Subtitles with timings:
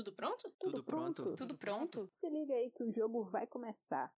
[0.00, 0.50] Tudo pronto?
[0.58, 1.36] Tudo pronto.
[1.36, 2.10] Tudo pronto?
[2.20, 4.10] Se liga aí que o jogo vai começar.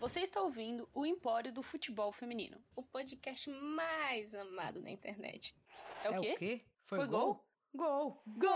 [0.00, 2.58] Você está ouvindo o Empório do Futebol Feminino.
[2.74, 5.54] O podcast mais amado na internet.
[6.02, 6.32] É o é quê?
[6.32, 6.64] o quê?
[6.86, 7.46] Foi gol?
[7.72, 8.20] Gol!
[8.26, 8.50] Gol!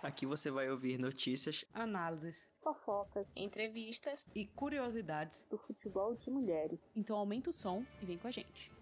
[0.00, 4.24] Aqui você vai ouvir notícias, Análises Fofocas Entrevistas.
[4.32, 5.44] e curiosidades.
[5.50, 6.88] do futebol de mulheres.
[6.94, 8.75] Então aumenta o som e vem com a gente.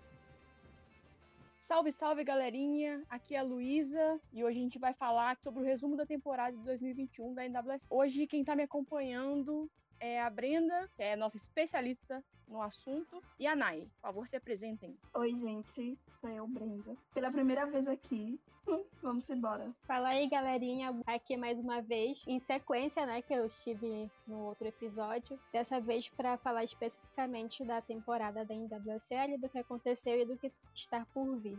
[1.65, 3.03] Salve, salve, galerinha!
[3.09, 6.55] Aqui é a Luísa e hoje a gente vai falar sobre o resumo da temporada
[6.55, 7.87] de 2021 da NWS.
[7.89, 9.71] Hoje quem tá me acompanhando
[10.05, 13.89] é a Brenda, que é nossa especialista no assunto, e a Nai.
[13.95, 14.95] Por favor, se apresentem.
[15.15, 16.95] Oi, gente, sou eu, Brenda.
[17.15, 18.39] Pela primeira vez aqui,
[19.03, 19.75] vamos embora.
[19.87, 24.67] Fala aí, galerinha, aqui mais uma vez, em sequência, né, que eu estive no outro
[24.67, 30.37] episódio, dessa vez para falar especificamente da temporada da NWSL, do que aconteceu e do
[30.37, 31.59] que está por vir.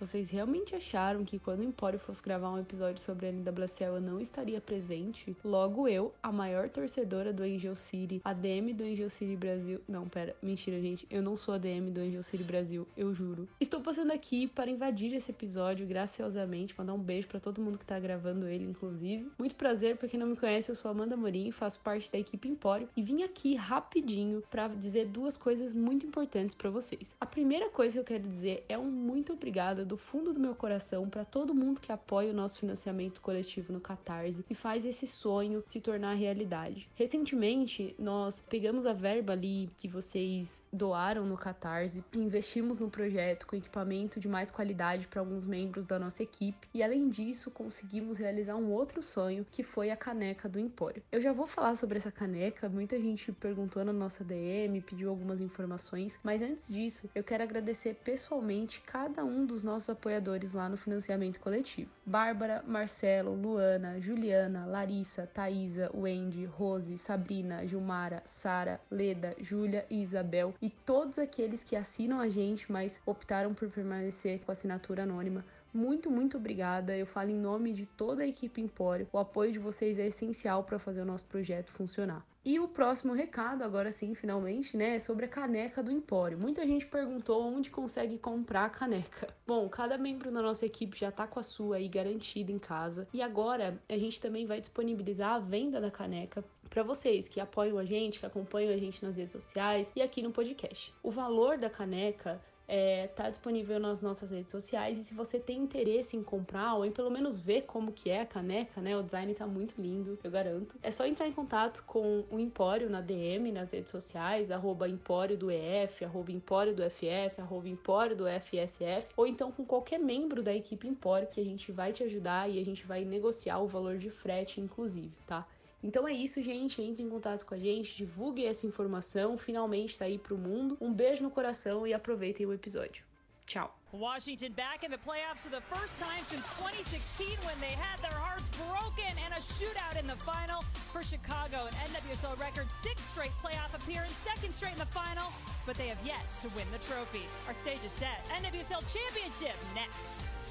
[0.00, 4.00] Vocês realmente acharam que quando o Empório fosse gravar um episódio sobre a NWSL eu
[4.00, 5.36] não estaria presente?
[5.44, 9.80] Logo eu, a maior torcedora do Angel City, a DM do Angel City Brasil.
[9.88, 11.04] Não, pera, mentira, gente.
[11.10, 13.48] Eu não sou a DM do Angel City Brasil, eu juro.
[13.60, 17.84] Estou passando aqui para invadir esse episódio graciosamente, mandar um beijo para todo mundo que
[17.84, 19.32] tá gravando ele, inclusive.
[19.36, 22.48] Muito prazer, pra quem não me conhece, eu sou Amanda Morim, faço parte da equipe
[22.48, 27.16] Empório e vim aqui rapidinho para dizer duas coisas muito importantes para vocês.
[27.20, 30.54] A primeira coisa que eu quero dizer é um muito obrigada do fundo do meu
[30.54, 35.06] coração para todo mundo que apoia o nosso financiamento coletivo no Catarse e faz esse
[35.06, 36.88] sonho se tornar realidade.
[36.94, 43.56] Recentemente, nós pegamos a verba ali que vocês doaram no Catarse investimos no projeto com
[43.56, 48.56] equipamento de mais qualidade para alguns membros da nossa equipe e além disso, conseguimos realizar
[48.56, 51.02] um outro sonho que foi a caneca do Empório.
[51.10, 55.40] Eu já vou falar sobre essa caneca, muita gente perguntou na nossa DM, pediu algumas
[55.40, 60.78] informações, mas antes disso, eu quero agradecer pessoalmente cada um dos nossos apoiadores lá no
[60.78, 61.90] financiamento coletivo.
[62.06, 70.54] Bárbara, Marcelo, Luana, Juliana, Larissa, Thaisa, Wendy, Rose, Sabrina, Gilmara, Sara, Leda, Júlia e Isabel
[70.62, 75.44] e todos aqueles que assinam a gente, mas optaram por permanecer com assinatura anônima.
[75.72, 76.96] Muito, muito obrigada.
[76.96, 79.06] Eu falo em nome de toda a equipe Empório.
[79.12, 82.24] O apoio de vocês é essencial para fazer o nosso projeto funcionar.
[82.48, 86.38] E o próximo recado, agora sim, finalmente, né, é sobre a caneca do Empório.
[86.38, 89.28] Muita gente perguntou onde consegue comprar a caneca.
[89.46, 93.06] Bom, cada membro da nossa equipe já tá com a sua aí garantida em casa.
[93.12, 97.76] E agora a gente também vai disponibilizar a venda da caneca para vocês que apoiam
[97.76, 100.94] a gente, que acompanham a gente nas redes sociais e aqui no podcast.
[101.02, 105.58] O valor da caneca é, tá disponível nas nossas redes sociais e se você tem
[105.58, 108.94] interesse em comprar ou em pelo menos ver como que é a caneca, né?
[108.94, 110.76] O design tá muito lindo, eu garanto.
[110.82, 115.36] É só entrar em contato com o Empório na DM, nas redes sociais, arroba Empório
[115.36, 120.42] do EF, arroba Empório do FF, arroba Empório do FSF, ou então com qualquer membro
[120.42, 123.66] da equipe Empório que a gente vai te ajudar e a gente vai negociar o
[123.66, 125.46] valor de frete, inclusive, tá?
[125.82, 126.82] Então é isso, gente.
[126.82, 129.38] Entre em contato com a gente, divulgue essa informação.
[129.38, 130.76] Finalmente tá aí pro mundo.
[130.80, 133.04] Um beijo no coração e aproveitem o episódio.
[133.46, 133.74] Tchau.
[133.92, 138.12] Washington back in the playoffs for the first time since 2016 when they had their
[138.12, 140.60] hearts broken and a shootout in the final
[140.92, 141.64] for Chicago.
[141.64, 145.32] An NWSL record sixth straight playoff appearance, second straight in the final,
[145.64, 147.24] but they have yet to win the trophy.
[147.46, 148.20] Our stage is set.
[148.28, 150.47] NWSL Championship next.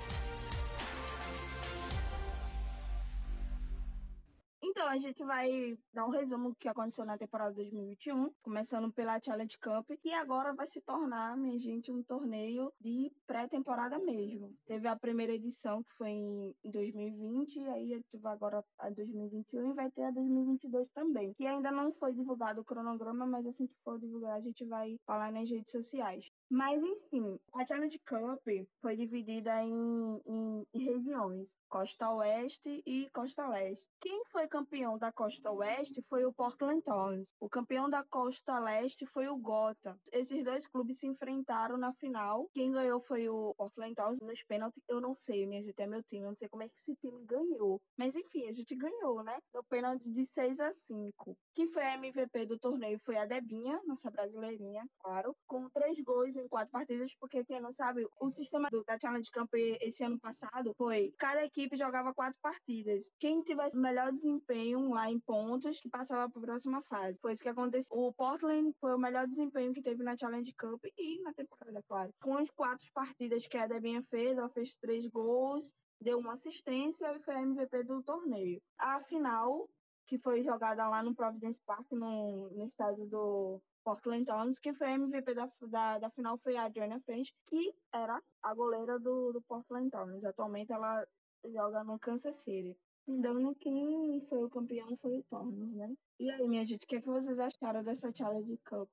[4.62, 9.19] Então, a gente vai dar um resumo do que aconteceu na temporada 2021, começando pela
[9.22, 14.56] Challenge Cup, que agora vai se tornar, minha gente, um torneio de pré-temporada mesmo.
[14.66, 19.73] Teve a primeira edição, que foi em 2020, e aí teve agora a 2021 e
[19.73, 23.75] vai ter a 2022 também, que ainda não foi divulgado o cronograma, mas assim que
[23.84, 26.31] for divulgado a gente vai falar nas redes sociais.
[26.50, 28.47] Mas, enfim, a Challenge Cup
[28.81, 33.88] foi dividida em, em, em regiões, Costa Oeste e Costa Leste.
[34.00, 37.35] Quem foi campeão da Costa Oeste foi o Portland Thorns.
[37.39, 39.97] O campeão da Costa Leste foi o Gotha.
[40.11, 42.50] Esses dois clubes se enfrentaram na final.
[42.53, 44.81] Quem ganhou foi o Portland Thorns nos pênaltis.
[44.88, 46.24] Eu não sei, minha gente, é meu time.
[46.24, 47.81] Eu não sei como é que esse time ganhou.
[47.97, 49.38] Mas, enfim, a gente ganhou, né?
[49.53, 51.38] No pênalti de 6 a 5.
[51.53, 56.36] Quem foi a MVP do torneio foi a Debinha, nossa brasileirinha, claro, com três gols
[56.36, 60.19] em quatro partidas, porque quem não sabe, o sistema do, da Challenge Cup esse ano
[60.19, 63.09] passado foi cada equipe jogava quatro partidas.
[63.19, 67.18] Quem tivesse melhor desempenho lá em pontos, que passava para a próxima fase.
[67.21, 67.98] Foi isso que aconteceu.
[67.98, 72.13] O Portland foi o melhor desempenho que teve na Challenge Cup e na temporada, claro.
[72.21, 77.12] Com as quatro partidas que a Debinha fez, ela fez três gols, deu uma assistência
[77.13, 78.62] e foi a MVP do torneio.
[78.77, 79.68] A final,
[80.06, 84.88] que foi jogada lá no Providence Park, no, no estádio do Portland Thorns, que foi
[84.88, 89.31] a MVP da, da, da final foi a Adriana French, que era a goleira do,
[89.31, 90.25] do Portland Thorns.
[90.25, 91.07] Atualmente ela
[91.51, 92.77] joga no Kansas City.
[93.07, 95.95] Então, quem foi o campeão foi o Thorns, né?
[96.19, 98.89] E aí, minha gente, o que, é que vocês acharam dessa Challenge Cup?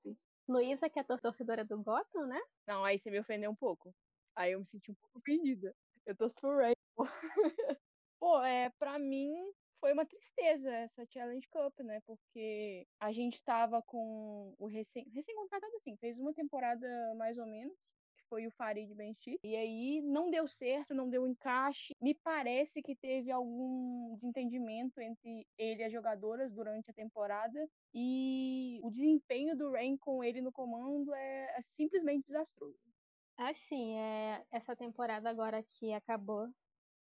[0.49, 2.41] Luísa, que é torcedora do Gotham, né?
[2.67, 3.95] Não, aí você me ofendeu um pouco.
[4.37, 5.75] Aí eu me senti um pouco ofendida.
[6.07, 6.75] Eu torço pro Ray.
[8.21, 9.35] Pô, é, pra mim
[9.81, 12.01] foi uma tristeza essa Challenge Cup, né?
[12.07, 16.87] Porque a gente tava com o recém, recém-contratado assim, fez uma temporada
[17.17, 17.77] mais ou menos,
[18.25, 21.95] que foi o Farid Benchi, e aí não deu certo, não deu encaixe.
[22.01, 28.81] Me parece que teve algum desentendimento entre ele e as jogadoras durante a temporada, e
[28.83, 32.79] o desempenho do Rain com ele no comando é, é simplesmente desastroso.
[33.37, 36.49] Assim, é, essa temporada agora que acabou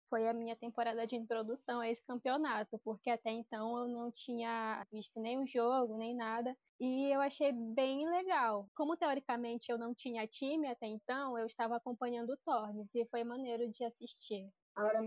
[0.09, 4.87] foi a minha temporada de introdução a esse campeonato, porque até então eu não tinha
[4.93, 8.69] visto nenhum jogo, nem nada, e eu achei bem legal.
[8.75, 13.25] Como teoricamente eu não tinha time até então, eu estava acompanhando o Tornes e foi
[13.25, 14.49] maneiro de assistir.
[14.75, 15.01] Agora,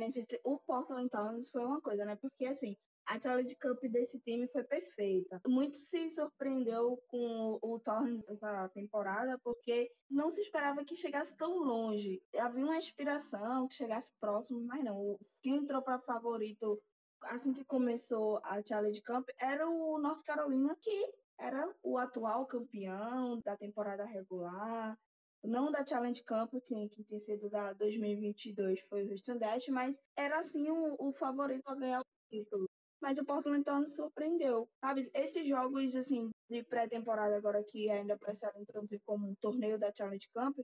[0.44, 2.16] o Portland Tornes foi uma coisa, né?
[2.16, 2.75] Porque assim,
[3.10, 5.42] a challenge cup desse time foi perfeita.
[5.48, 11.58] Muito se surpreendeu com o Torres essa temporada, porque não se esperava que chegasse tão
[11.58, 12.22] longe.
[12.38, 15.18] Havia uma inspiração que chegasse próximo, mas não.
[15.42, 16.80] Quem entrou para favorito
[17.24, 23.42] assim que começou a challenge cup era o North Carolina, que era o atual campeão
[23.44, 24.96] da temporada regular.
[25.44, 29.98] Não da Challenge Cup, que, que tinha sido da 2022 foi o Houston Dash, mas
[30.18, 32.70] era assim o, o favorito a ganhar o título
[33.01, 35.10] mas o Portland Thorns surpreendeu, sabe?
[35.13, 40.30] Esses jogos, assim, de pré-temporada agora que ainda precisaram introduzir como um torneio da Challenge
[40.34, 40.57] Camp,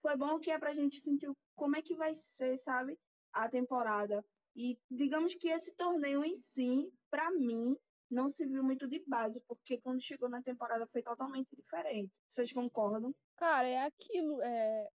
[0.00, 2.98] foi bom que é pra gente sentir como é que vai ser, sabe,
[3.32, 4.24] a temporada.
[4.56, 7.76] E digamos que esse torneio em si, para mim,
[8.10, 12.12] não se viu muito de base, porque quando chegou na temporada foi totalmente diferente.
[12.28, 13.14] Vocês concordam?
[13.36, 14.40] Cara, é aquilo.
[14.42, 14.88] É...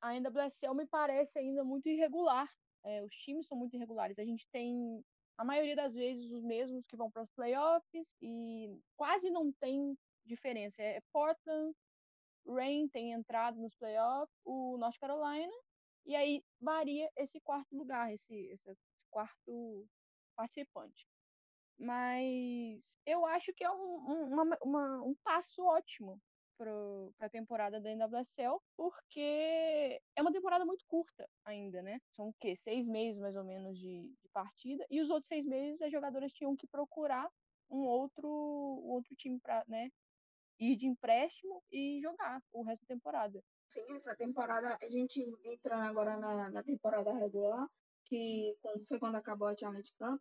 [0.00, 2.48] A NWSL me parece ainda muito irregular.
[2.84, 4.18] É, os times são muito irregulares.
[4.18, 5.04] A gente tem
[5.36, 9.96] a maioria das vezes os mesmos que vão para os playoffs e quase não tem
[10.24, 10.82] diferença.
[10.82, 11.74] É Portland,
[12.46, 15.52] Rain tem entrado nos playoffs, o North Carolina,
[16.04, 18.76] e aí varia esse quarto lugar, esse, esse
[19.10, 19.86] quarto
[20.36, 21.06] participante.
[21.78, 26.20] Mas eu acho que é um, um, uma, uma, um passo ótimo
[26.62, 32.00] para a temporada da NWSL, porque é uma temporada muito curta ainda, né?
[32.12, 32.54] São o quê?
[32.54, 34.86] Seis meses mais ou menos de, de partida.
[34.88, 37.28] E os outros seis meses as jogadoras tinham que procurar
[37.68, 39.90] um outro, um outro time para né,
[40.60, 43.42] ir de empréstimo e jogar o resto da temporada.
[43.70, 47.66] Sim, essa temporada, a gente entrando agora na, na temporada regular,
[48.04, 48.56] que
[48.86, 50.20] foi quando acabou a Challenge Camp,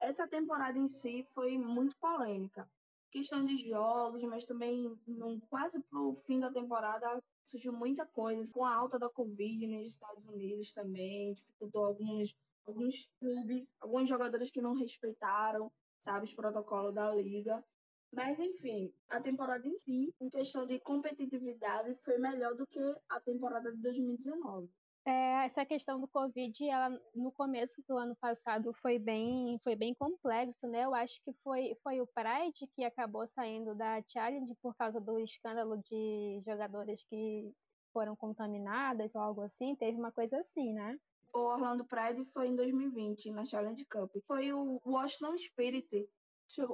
[0.00, 2.68] essa temporada em si foi muito polêmica
[3.10, 8.64] questão de jogos, mas também no, quase pro fim da temporada surgiu muita coisa, com
[8.64, 12.34] a alta da Covid nos Estados Unidos também, dificultou alguns,
[12.66, 15.72] alguns clubes, alguns jogadores que não respeitaram,
[16.04, 17.64] sabe, os protocolos da liga.
[18.12, 23.20] Mas, enfim, a temporada em si, em questão de competitividade, foi melhor do que a
[23.20, 24.68] temporada de 2019.
[25.08, 29.94] É, essa questão do Covid, ela, no começo do ano passado foi bem, foi bem
[29.94, 30.84] complexo, né?
[30.84, 35.18] Eu acho que foi, foi o Pride que acabou saindo da Challenge por causa do
[35.18, 37.50] escândalo de jogadores que
[37.90, 39.74] foram contaminadas ou algo assim.
[39.76, 40.98] Teve uma coisa assim, né?
[41.32, 44.14] O Orlando Pride foi em 2020, na Challenge Cup.
[44.26, 46.06] Foi o Washington Spirit.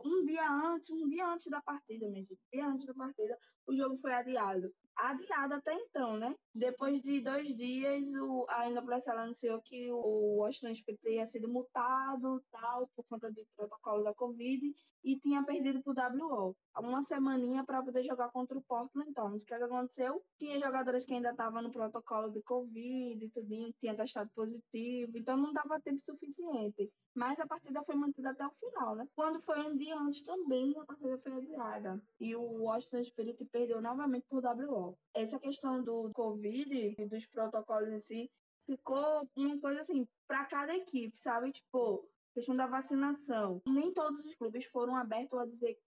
[0.04, 2.36] Um dia antes, um dia antes da partida, mesmo.
[2.52, 3.38] Um dia antes da partida,
[3.68, 6.34] o jogo foi adiado adiada até então, né?
[6.54, 12.42] Depois de dois dias, o, a NWSL anunciou que o Washington Spirit tinha sido multado,
[12.50, 14.74] tal, por conta do protocolo da Covid,
[15.04, 16.56] e tinha perdido pro WO.
[16.78, 19.42] Uma semaninha para poder jogar contra o Portland Thorns.
[19.42, 20.22] O que, é aconteceu?
[20.38, 25.36] Tinha jogadores que ainda estavam no protocolo de Covid e tudinho, tinha testado positivo, então
[25.36, 26.90] não dava tempo suficiente.
[27.14, 29.06] Mas a partida foi mantida até o final, né?
[29.14, 32.02] Quando foi um dia antes também, a partida foi adiada.
[32.18, 34.96] E o Washington Spirit perdeu novamente por WO.
[35.14, 38.30] Essa questão do Covid e dos protocolos em si
[38.66, 41.52] ficou uma coisa assim, para cada equipe, sabe?
[41.52, 43.62] Tipo, questão da vacinação.
[43.66, 45.78] Nem todos os clubes foram abertos a dizer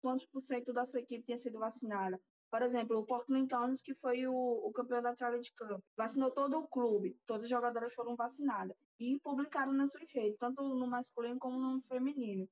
[0.00, 2.20] quantos por cento da sua equipe tinha sido vacinada.
[2.48, 6.58] Por exemplo, o Portland Thorns, que foi o, o campeão da Challenge Cup, vacinou todo
[6.58, 11.38] o clube, todas as jogadoras foram vacinadas e publicaram nas suas redes, tanto no masculino
[11.40, 12.48] como no feminino.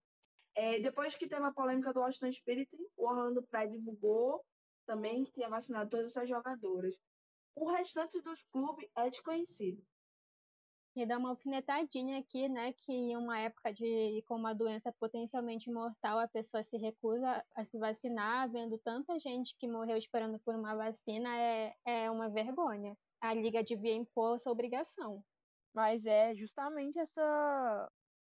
[0.56, 4.44] É, depois que teve a polêmica do Washington Spirit, o Orlando Pride divulgou
[4.84, 6.96] também que tinha vacinado todas as jogadoras.
[7.54, 9.80] O restante dos clubes é desconhecido.
[10.96, 12.72] E dar uma alfinetadinha aqui, né?
[12.72, 17.64] Que em uma época de com uma doença potencialmente mortal, a pessoa se recusa a
[17.64, 22.96] se vacinar, vendo tanta gente que morreu esperando por uma vacina, é, é uma vergonha.
[23.20, 25.24] A Liga devia impor essa obrigação.
[25.74, 27.90] Mas é justamente essa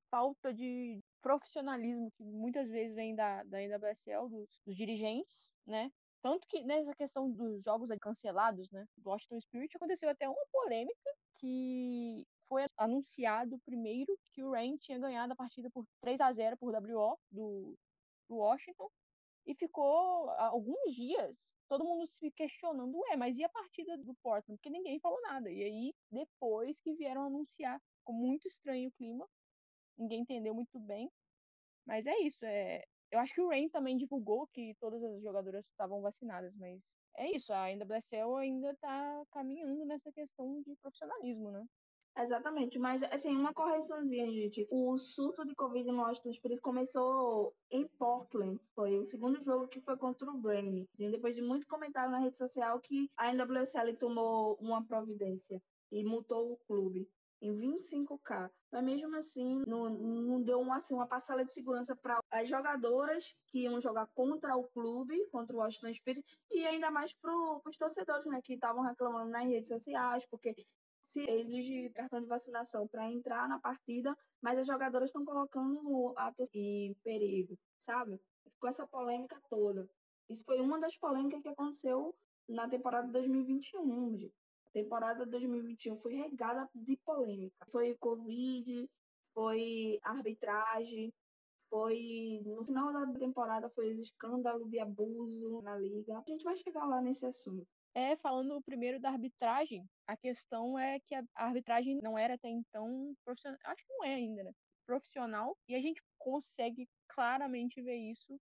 [0.09, 5.91] falta de profissionalismo que muitas vezes vem da, da NWSL, dos, dos dirigentes, né?
[6.23, 8.87] Tanto que nessa questão dos jogos cancelados, né?
[8.97, 14.99] Do Washington Spirit aconteceu até uma polêmica que foi anunciado primeiro que o Rain tinha
[14.99, 17.77] ganhado a partida por 3 a 0 por WO do,
[18.29, 18.91] do Washington
[19.47, 24.59] e ficou alguns dias todo mundo se questionando, ué, mas e a partida do Portland?
[24.59, 25.51] Porque ninguém falou nada.
[25.51, 29.29] E aí, depois que vieram anunciar, ficou muito estranho o clima,
[29.97, 31.11] ninguém entendeu muito bem.
[31.87, 32.85] Mas é isso, é...
[33.11, 36.81] eu acho que o Rain também divulgou que todas as jogadoras estavam vacinadas, mas
[37.17, 41.65] é isso, a NWSL ainda está caminhando nessa questão de profissionalismo, né?
[42.17, 44.67] Exatamente, mas assim, uma correçãozinha, gente.
[44.71, 48.61] O surto de Covid no Washington Spirit começou em Portland.
[48.73, 50.87] Foi o segundo jogo que foi contra o Brain.
[50.97, 56.53] Depois de muito comentário na rede social que a NWSL tomou uma providência e multou
[56.53, 57.09] o clube
[57.43, 58.49] em 25k.
[58.71, 63.35] Mas mesmo assim, não, não deu uma, assim, uma parcela de segurança para as jogadoras
[63.49, 67.33] que iam jogar contra o clube, contra o Washington Spirit, e ainda mais para
[67.67, 70.55] os torcedores, né, que estavam reclamando nas redes sociais, porque
[71.15, 76.51] se exige cartão de vacinação para entrar na partida, mas as jogadoras estão colocando atos
[76.53, 78.21] em perigo, sabe?
[78.43, 79.89] Ficou essa polêmica toda.
[80.29, 82.13] Isso foi uma das polêmicas que aconteceu
[82.49, 84.35] na temporada 2021, gente.
[84.67, 87.65] A temporada 2021 foi regada de polêmica.
[87.71, 88.91] Foi Covid,
[89.33, 91.15] foi arbitragem,
[91.71, 96.19] foi no final da temporada foi escândalo de abuso na liga.
[96.19, 97.69] A gente vai chegar lá nesse assunto.
[97.95, 103.15] É, falando primeiro da arbitragem, a questão é que a arbitragem não era até então
[103.25, 104.53] profissional, acho que não é ainda, né?
[104.87, 108.39] Profissional, e a gente consegue claramente ver isso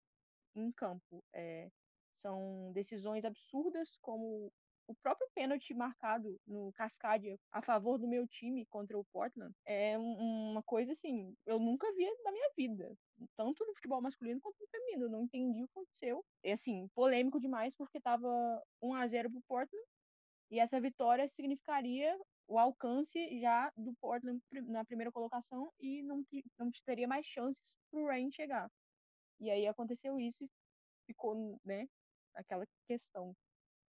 [0.55, 1.23] em campo.
[1.33, 1.69] É,
[2.11, 4.51] são decisões absurdas, como
[4.87, 9.97] o próprio pênalti marcado no Cascadia a favor do meu time contra o Portland é
[9.97, 12.95] uma coisa assim, eu nunca vi na minha vida,
[13.35, 16.25] tanto no futebol masculino quanto no feminino, eu não entendi o que aconteceu.
[16.43, 18.27] É assim, polêmico demais porque tava
[18.81, 19.85] 1 a 0 pro Portland
[20.51, 26.25] e essa vitória significaria o alcance já do Portland na primeira colocação e não,
[26.59, 28.69] não teria mais chances pro Rain chegar.
[29.39, 30.49] E aí aconteceu isso e
[31.07, 31.87] ficou, né,
[32.33, 33.35] aquela questão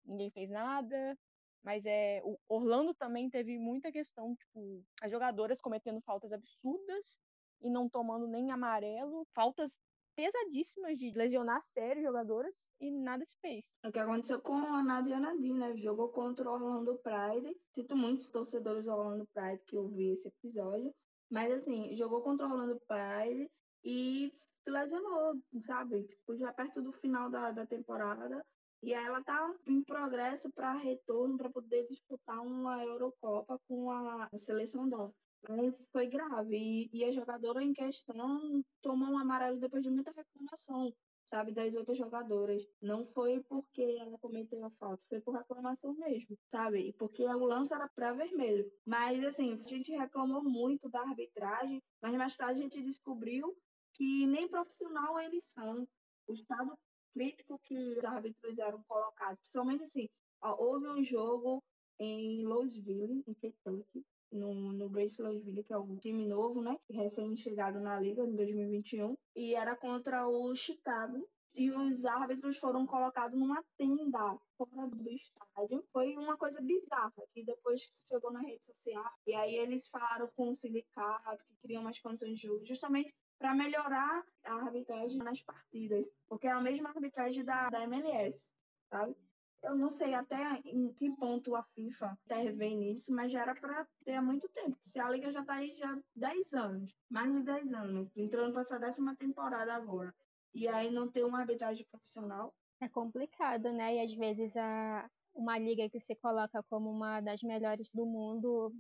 [0.04, 1.18] ninguém fez nada.
[1.62, 7.18] Mas é, o Orlando também teve muita questão, tipo, as jogadoras cometendo faltas absurdas
[7.62, 9.78] e não tomando nem amarelo, faltas
[10.14, 13.64] pesadíssimas de lesionar sério jogadoras e nada se fez.
[13.84, 15.76] O que aconteceu com a Nadia Nadine, né?
[15.76, 17.56] Jogou contra o Orlando Pride.
[17.74, 20.94] Sinto muitos torcedores do Orlando Pride que eu vi esse episódio.
[21.30, 23.50] Mas assim, jogou contra o Orlando Pride
[23.82, 24.32] e
[24.66, 26.04] lesionou, sabe?
[26.04, 28.44] Tipo, já perto do final da, da temporada.
[28.84, 34.86] E ela tá em progresso para retorno para poder disputar uma Eurocopa com a seleção
[34.86, 35.10] dela.
[35.48, 36.54] Mas foi grave.
[36.54, 41.74] E, e, a jogadora em questão tomou um amarelo depois de muita reclamação, sabe, das
[41.74, 42.62] outras jogadoras.
[42.82, 46.88] Não foi porque ela cometeu a falta, foi por reclamação mesmo, sabe?
[46.88, 48.70] E porque o lance era para vermelho.
[48.84, 53.56] Mas, assim, a gente reclamou muito da arbitragem, mas mais tarde a gente descobriu
[53.94, 55.88] que nem profissional eles são.
[56.26, 56.76] O estado
[57.14, 60.08] crítico que os árbitros eram colocados, principalmente assim,
[60.42, 61.62] ó, houve um jogo
[61.98, 67.78] em Louisville, em Kentucky, no, no Grace Louisville, que é um time novo, né, recém-chegado
[67.78, 73.62] na liga em 2021, e era contra o Chicago, e os árbitros foram colocados numa
[73.78, 75.84] tenda fora do estádio.
[75.92, 80.48] Foi uma coisa bizarra, que depois chegou na rede social, e aí eles falaram com
[80.50, 86.06] o sindicato que queriam mais condições de jogo, justamente para melhorar a arbitragem nas partidas,
[86.28, 88.50] porque é a mesma arbitragem da, da MLS,
[88.88, 89.16] sabe?
[89.62, 93.86] Eu não sei até em que ponto a FIFA intervém nisso, mas já era para
[94.04, 94.76] ter há muito tempo.
[94.78, 98.60] Se a liga já está aí já 10 anos, mais de 10 anos, entrando para
[98.60, 100.14] essa décima temporada agora,
[100.54, 102.54] e aí não ter uma arbitragem profissional.
[102.80, 103.96] É complicado, né?
[103.96, 108.70] E às vezes a, uma liga que se coloca como uma das melhores do mundo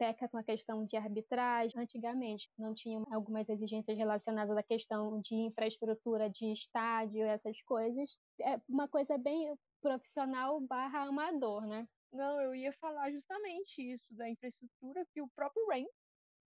[0.00, 1.78] peca com a questão de arbitragem.
[1.78, 8.18] Antigamente não tinham algumas exigências relacionadas à questão de infraestrutura de estádio, essas coisas.
[8.40, 11.86] É uma coisa bem profissional barra amador, né?
[12.10, 15.86] Não, eu ia falar justamente isso da infraestrutura que o próprio Rain,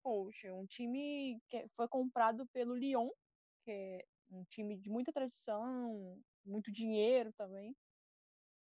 [0.02, 3.08] poxa, um time que foi comprado pelo Lyon,
[3.64, 7.72] que é um time de muita tradição, muito dinheiro também.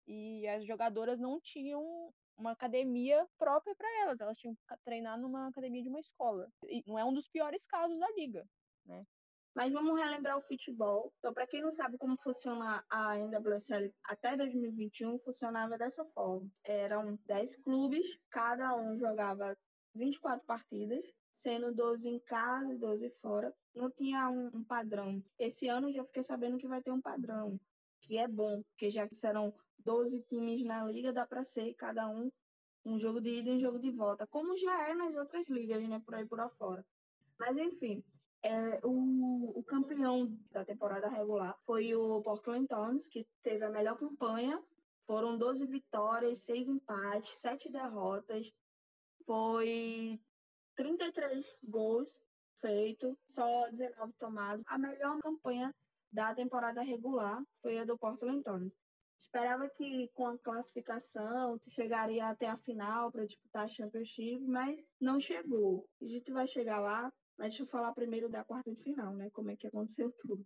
[0.07, 4.19] E as jogadoras não tinham uma academia própria para elas.
[4.19, 6.47] Elas tinham que treinar numa academia de uma escola.
[6.63, 8.47] E não é um dos piores casos da liga,
[8.85, 9.05] né?
[9.55, 11.13] Mas vamos relembrar o futebol.
[11.17, 16.45] Então, para quem não sabe como funciona a NWSL até 2021, funcionava dessa forma.
[16.65, 19.57] Eram 10 clubes, cada um jogava
[19.93, 23.53] 24 partidas, sendo 12 em casa e 12 fora.
[23.73, 25.23] Não tinha um, um padrão.
[25.39, 27.57] Esse ano eu já fiquei sabendo que vai ter um padrão,
[28.01, 29.53] que é bom, porque já serão
[29.85, 32.31] 12 times na liga, dá para ser cada um
[32.85, 35.81] um jogo de ida e um jogo de volta, como já é nas outras ligas,
[35.89, 36.85] né, por aí por afora.
[37.39, 38.03] Mas enfim,
[38.43, 43.97] é, o, o, campeão da temporada regular foi o Portland Thorns, que teve a melhor
[43.97, 44.63] campanha.
[45.07, 48.51] Foram 12 vitórias, 6 empates, 7 derrotas.
[49.25, 50.19] Foi
[50.75, 52.15] 33 gols
[52.61, 54.63] feitos, só 19 tomados.
[54.67, 55.73] A melhor campanha
[56.11, 58.73] da temporada regular foi a do Portland Thorns.
[59.19, 65.19] Esperava que com a classificação chegaria até a final para disputar a Championship, mas não
[65.19, 65.87] chegou.
[66.01, 69.29] A gente vai chegar lá, mas deixa eu falar primeiro da quarta de final, né?
[69.31, 70.45] Como é que aconteceu tudo.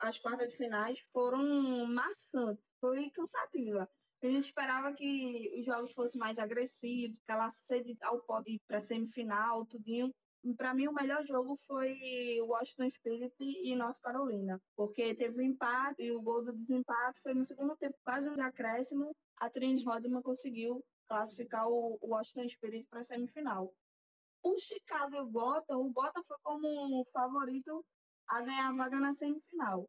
[0.00, 3.88] As quartas de finais foram maçantes, foi cansativa.
[4.22, 8.80] A gente esperava que os jogos fossem mais agressivos, que ela cede ao pote para
[8.80, 10.14] semifinal, tudinho
[10.52, 16.02] para mim o melhor jogo foi Washington Spirit e North Carolina, porque teve um empate
[16.02, 20.22] e o gol do desempate foi no segundo tempo, quase um acréscimo, a Trini Rodman
[20.22, 23.72] conseguiu classificar o Washington Spirit para a semifinal.
[24.42, 27.84] O Chicago e o Gota, o Gota foi como favorito
[28.28, 29.88] a ganhar a vaga na semifinal.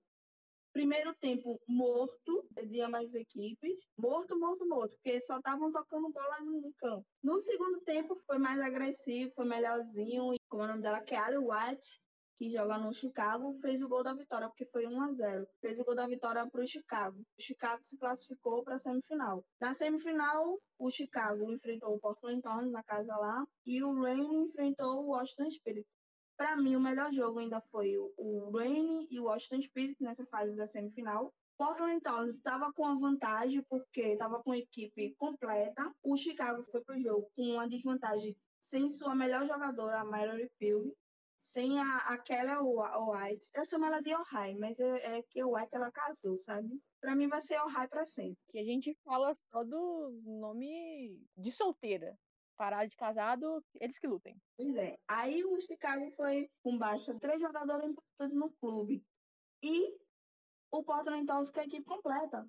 [0.75, 3.79] Primeiro tempo morto de as equipes.
[3.97, 7.05] Morto, morto, morto, porque só estavam tocando bola no campo.
[7.23, 10.33] No segundo tempo foi mais agressivo, foi melhorzinho.
[10.33, 12.01] E, como é o nome dela, Ali White,
[12.37, 15.79] que joga no Chicago, fez o gol da vitória, porque foi 1 a 0 Fez
[15.79, 17.21] o gol da vitória para o Chicago.
[17.39, 19.45] O Chicago se classificou para a semifinal.
[19.61, 25.05] Na semifinal, o Chicago enfrentou o Portland Thorns na casa lá, e o Rain enfrentou
[25.05, 25.87] o Washington Spirit.
[26.37, 30.55] Para mim, o melhor jogo ainda foi o, Rain e o Washington Spirit nessa fase
[30.55, 31.33] da semifinal.
[31.57, 35.89] Portland Thorns estava com a vantagem porque estava com a equipe completa.
[36.03, 40.49] O Chicago foi para o jogo com uma desvantagem sem sua melhor jogadora, a Mallory
[40.57, 40.91] Field,
[41.39, 43.45] sem a, a Kelly White.
[43.53, 46.81] Eu chamo ela de Ohio, mas é, é que o White ela casou, sabe?
[46.99, 48.37] Para mim vai ser Ohio para sempre.
[48.49, 52.17] Que a gente fala só do nome de solteira
[52.55, 54.35] parar de casado, eles que lutem.
[54.57, 54.97] Pois é.
[55.07, 59.03] Aí o Chicago foi com baixa três jogadores importantes no clube.
[59.61, 59.97] E
[60.71, 62.47] o Portland Thorns com a equipe completa.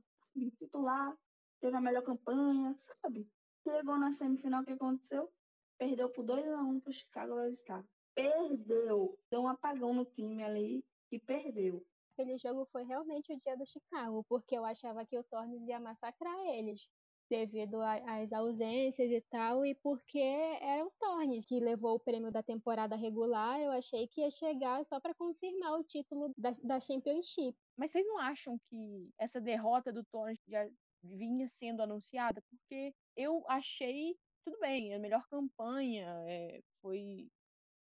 [0.59, 1.17] Titular,
[1.61, 3.29] teve a melhor campanha, sabe?
[3.67, 5.33] Chegou na semifinal, o que aconteceu?
[5.79, 7.85] Perdeu por 2 a 1 um pro Chicago All Star.
[8.15, 9.19] Perdeu.
[9.31, 11.85] Deu um apagão no time ali e perdeu.
[12.13, 15.79] Aquele jogo foi realmente o dia do Chicago, porque eu achava que o Tornes ia
[15.79, 16.89] massacrar eles
[17.29, 22.43] devido às ausências e tal, e porque era o Tornes que levou o prêmio da
[22.43, 27.57] temporada regular, eu achei que ia chegar só para confirmar o título da, da Championship.
[27.77, 30.69] Mas vocês não acham que essa derrota do Tornes já
[31.03, 32.43] vinha sendo anunciada?
[32.51, 37.29] Porque eu achei, tudo bem, a melhor campanha é, foi,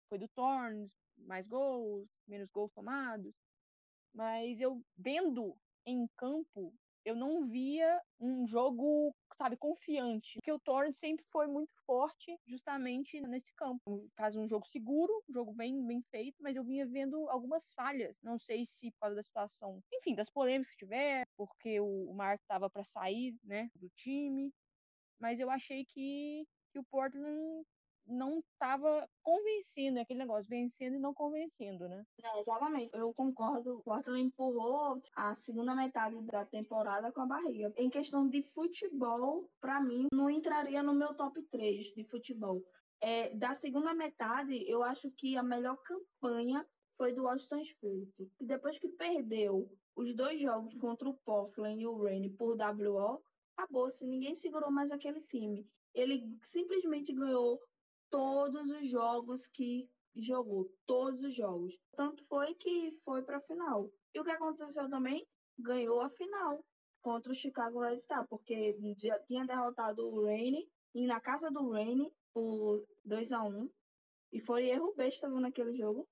[0.08, 3.34] foi do Tornes, mais gols, menos gols tomados,
[4.14, 6.74] mas eu vendo em campo
[7.06, 10.34] eu não via um jogo, sabe, confiante.
[10.34, 14.10] Porque o Torrent sempre foi muito forte justamente nesse campo.
[14.16, 18.18] Faz um jogo seguro, um jogo bem, bem feito, mas eu vinha vendo algumas falhas.
[18.20, 22.14] Não sei se por causa da situação, enfim, das polêmicas que tiver, porque o, o
[22.14, 24.52] Mark tava para sair, né, do time.
[25.20, 27.64] Mas eu achei que, que o Portland
[28.06, 32.04] não estava convencendo, é aquele negócio, vencendo e não convencendo, né?
[32.22, 33.78] É, exatamente, eu concordo.
[33.78, 37.72] O Portland empurrou a segunda metade da temporada com a barriga.
[37.76, 42.62] Em questão de futebol, para mim, não entraria no meu top 3 de futebol.
[43.00, 46.66] É, da segunda metade, eu acho que a melhor campanha
[46.96, 48.32] foi do Washington Spirit.
[48.40, 53.22] Depois que perdeu os dois jogos contra o Portland e o Rain por WO,
[53.56, 55.66] acabou-se, ninguém segurou mais aquele time.
[55.94, 57.60] Ele simplesmente ganhou
[58.10, 61.78] todos os jogos que jogou, todos os jogos.
[61.96, 63.90] Tanto foi que foi para a final.
[64.14, 65.26] E o que aconteceu também?
[65.58, 66.64] Ganhou a final
[67.02, 71.70] contra o Chicago Red Star, porque já tinha derrotado o Rainy e na casa do
[71.70, 73.70] Rainy por 2 a 1
[74.32, 76.08] e foi erro besta naquele jogo.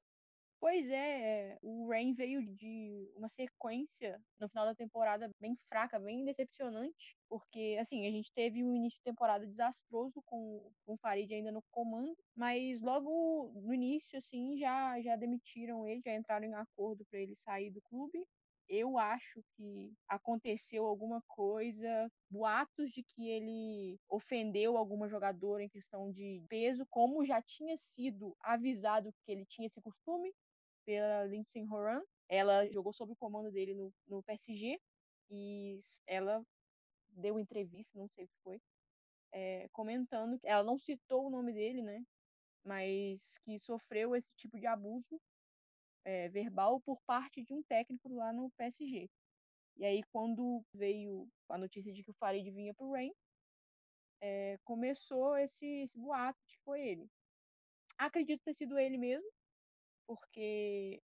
[0.64, 6.24] Pois é, o Rain veio de uma sequência no final da temporada bem fraca, bem
[6.24, 11.30] decepcionante, porque assim, a gente teve um início de temporada desastroso com, com o Farid
[11.34, 16.54] ainda no comando, mas logo no início assim já já demitiram ele, já entraram em
[16.54, 18.26] acordo para ele sair do clube.
[18.66, 26.10] Eu acho que aconteceu alguma coisa, boatos de que ele ofendeu alguma jogadora em questão
[26.10, 30.32] de peso, como já tinha sido avisado que ele tinha esse costume
[30.84, 32.02] pela Lindsay Horan.
[32.28, 34.80] Ela jogou sob o comando dele no, no PSG
[35.30, 36.44] e ela
[37.10, 38.60] deu entrevista, não sei o que foi,
[39.32, 42.04] é, comentando, ela não citou o nome dele, né?
[42.64, 45.20] Mas que sofreu esse tipo de abuso
[46.04, 49.08] é, verbal por parte de um técnico lá no PSG.
[49.76, 53.12] E aí, quando veio a notícia de que o Farid vinha para o Rain,
[54.20, 57.10] é, começou esse, esse boato de que foi ele.
[57.98, 59.28] Acredito ter sido ele mesmo,
[60.06, 61.02] porque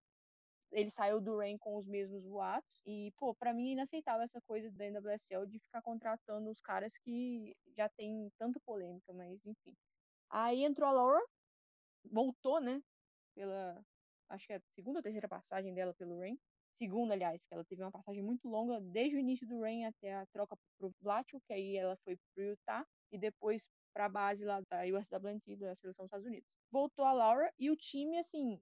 [0.72, 2.80] ele saiu do Rain com os mesmos boatos.
[2.86, 6.96] E, pô, pra mim é inaceitável essa coisa da NWSL de ficar contratando os caras
[6.98, 9.74] que já tem tanta polêmica, mas enfim.
[10.30, 11.20] Aí entrou a Laura,
[12.04, 12.82] voltou, né?
[13.34, 13.82] Pela.
[14.28, 16.38] Acho que é a segunda ou terceira passagem dela pelo Rain.
[16.74, 20.14] Segunda, aliás, que ela teve uma passagem muito longa, desde o início do Rain até
[20.14, 24.60] a troca pro Blatchel, que aí ela foi pro Utah, e depois pra base lá
[24.70, 26.48] da USWNT, da Seleção dos Estados Unidos.
[26.70, 28.60] Voltou a Laura e o time, assim,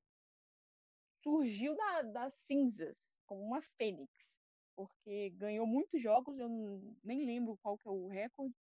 [1.23, 4.41] surgiu da, das cinzas, como uma fênix,
[4.75, 6.49] porque ganhou muitos jogos, eu
[7.03, 8.55] nem lembro qual que é o recorde,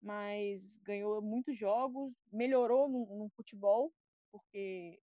[0.00, 3.92] mas ganhou muitos jogos, melhorou no, no futebol,
[4.30, 5.00] porque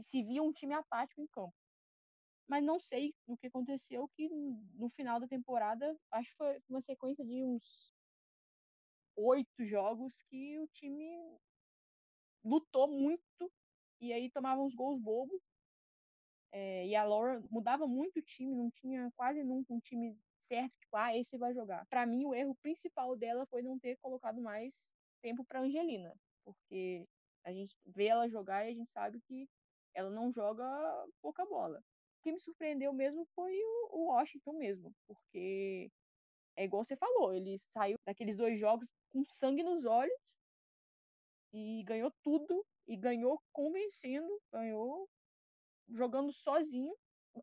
[0.00, 1.54] se via um time apático em campo.
[2.46, 6.80] Mas não sei o que aconteceu, que no final da temporada, acho que foi uma
[6.80, 7.94] sequência de uns
[9.16, 11.38] oito jogos que o time
[12.44, 13.50] lutou muito
[14.04, 15.40] e aí tomava uns gols bobos.
[16.52, 20.72] É, e a Laura mudava muito o time, não tinha quase nunca um time certo,
[20.78, 21.84] tipo, ah, esse vai jogar.
[21.86, 24.78] Para mim, o erro principal dela foi não ter colocado mais
[25.20, 26.14] tempo para Angelina,
[26.44, 27.08] porque
[27.42, 29.48] a gente vê ela jogar e a gente sabe que
[29.94, 30.64] ela não joga
[31.20, 31.78] pouca bola.
[31.78, 35.90] O que me surpreendeu mesmo foi o, o Washington mesmo, porque
[36.56, 40.14] é igual você falou, ele saiu daqueles dois jogos com sangue nos olhos
[41.52, 45.08] e ganhou tudo e ganhou convencendo, ganhou
[45.88, 46.94] jogando sozinho.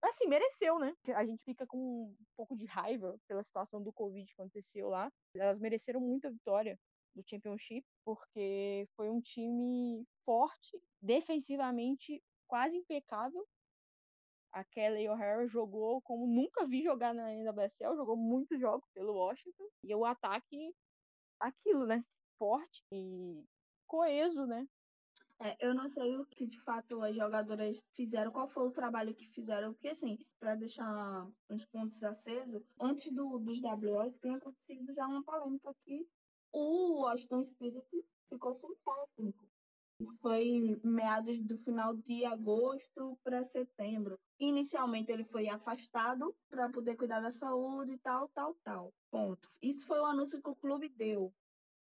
[0.01, 0.95] Assim, mereceu, né?
[1.15, 5.11] A gente fica com um pouco de raiva pela situação do Covid que aconteceu lá.
[5.35, 6.79] Elas mereceram muito a vitória
[7.13, 13.45] do Championship, porque foi um time forte, defensivamente quase impecável.
[14.53, 19.67] A Kelly O'Hara jogou como nunca vi jogar na NWSL, jogou muitos jogos pelo Washington.
[19.83, 20.73] E o ataque,
[21.39, 22.03] aquilo, né?
[22.37, 23.45] Forte e
[23.87, 24.67] coeso, né?
[25.43, 29.15] É, eu não sei o que de fato as jogadoras fizeram, qual foi o trabalho
[29.15, 34.93] que fizeram, porque assim, para deixar uns pontos acesos, antes do, dos WOs tem acontecido
[34.93, 36.07] já uma polêmica que
[36.53, 39.43] o Washington Spirit ficou sem técnico.
[39.99, 44.19] Isso foi meados do final de agosto para setembro.
[44.39, 48.93] Inicialmente ele foi afastado para poder cuidar da saúde e tal, tal, tal.
[49.09, 49.49] Ponto.
[49.59, 51.33] Isso foi o anúncio que o clube deu.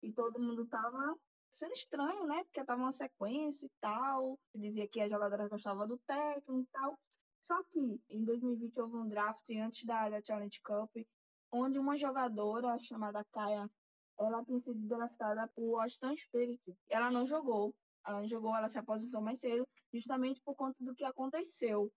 [0.03, 1.15] E todo mundo tava
[1.59, 2.45] sendo estranho, né?
[2.45, 4.39] Porque tava uma sequência e tal.
[4.55, 6.99] Dizia que a jogadora gostava do técnico e tal.
[7.41, 10.91] Só que em 2020 houve um draft antes da, da Challenge Cup,
[11.53, 13.69] onde uma jogadora chamada Kaya,
[14.19, 16.61] ela tinha sido draftada por Washington Spirit.
[16.89, 17.75] Ela não jogou.
[18.07, 21.91] Ela não jogou, ela se aposentou mais cedo, justamente por conta do que aconteceu,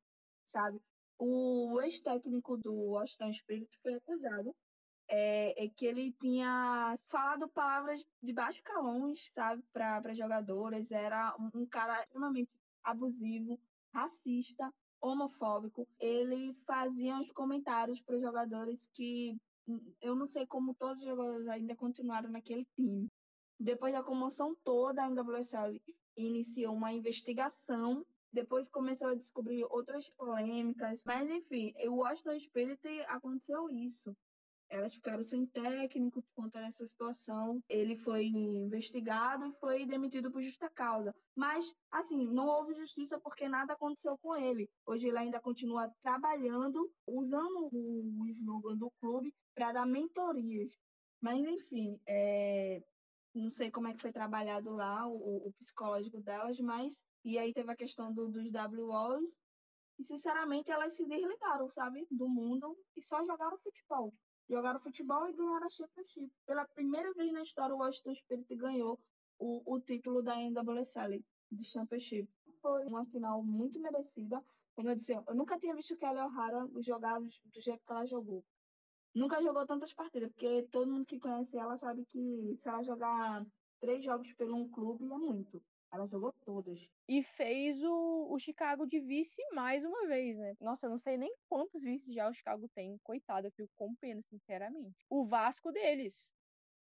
[0.45, 0.81] sabe?
[1.19, 4.55] O ex-técnico do Washington Spirit foi acusado
[5.09, 10.91] é, é, que ele tinha falado palavras de baixo calão, sabe, para jogadoras.
[10.91, 12.51] Era um, um cara extremamente
[12.83, 13.59] abusivo,
[13.93, 15.87] racista, homofóbico.
[15.99, 19.35] Ele fazia uns comentários para os jogadores que
[19.67, 23.07] hum, eu não sei como todos os jogadores ainda continuaram naquele time.
[23.59, 25.81] Depois da comoção toda, a NWSL
[26.15, 28.05] iniciou uma investigação.
[28.31, 31.03] Depois começou a descobrir outras polêmicas.
[31.05, 34.15] Mas, enfim, o Washington Spirit aconteceu isso
[34.69, 37.61] elas ficaram sem técnico por conta dessa situação.
[37.69, 41.15] Ele foi investigado e foi demitido por justa causa.
[41.35, 44.69] Mas, assim, não houve justiça porque nada aconteceu com ele.
[44.85, 50.71] Hoje ele ainda continua trabalhando, usando o slogan do clube para dar mentorias.
[51.21, 52.83] Mas, enfim, é...
[53.33, 57.03] não sei como é que foi trabalhado lá o, o psicológico delas, mas.
[57.23, 59.37] E aí teve a questão do, dos WOs.
[59.99, 64.13] E, sinceramente, elas se desligaram, sabe, do mundo e só jogaram futebol
[64.49, 66.31] jogaram futebol e ganharam a Championship.
[66.45, 68.99] Pela primeira vez na história, o Washington Spirit ganhou
[69.39, 72.29] o, o título da NWSL de Championship.
[72.61, 74.43] Foi uma final muito merecida.
[74.75, 78.43] Como eu disse, eu nunca tinha visto Kelly O'Hara jogar do jeito que ela jogou.
[79.13, 83.45] Nunca jogou tantas partidas, porque todo mundo que conhece ela sabe que se ela jogar
[83.79, 85.61] três jogos pelo um clube é muito.
[85.91, 86.79] Ela jogou todas.
[87.07, 90.53] E fez o, o Chicago de vice mais uma vez, né?
[90.59, 92.97] Nossa, eu não sei nem quantos vices já o Chicago tem.
[93.03, 94.95] Coitado, eu fico com pena, sinceramente.
[95.09, 96.31] O Vasco deles.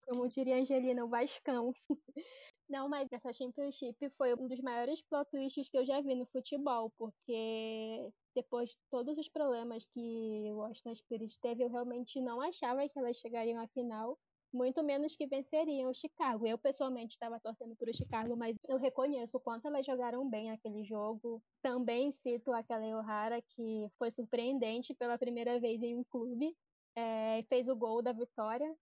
[0.03, 1.73] Como diria a Angelina, o Vascão.
[2.69, 6.25] Não, mas essa Championship foi um dos maiores plot twists que eu já vi no
[6.27, 12.41] futebol, porque depois de todos os problemas que o Washington Spirit teve, eu realmente não
[12.41, 14.17] achava que elas chegariam à final,
[14.53, 16.47] muito menos que venceriam o Chicago.
[16.47, 20.51] Eu, pessoalmente, estava torcendo para o Chicago, mas eu reconheço o quanto elas jogaram bem
[20.51, 21.43] aquele jogo.
[21.63, 26.57] Também cito a Kelly O'Hara, que foi surpreendente pela primeira vez em um clube,
[26.97, 28.75] é, fez o gol da vitória.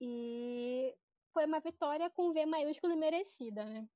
[0.00, 0.94] E
[1.32, 3.88] foi uma vitória com V maiúsculo e merecida, né?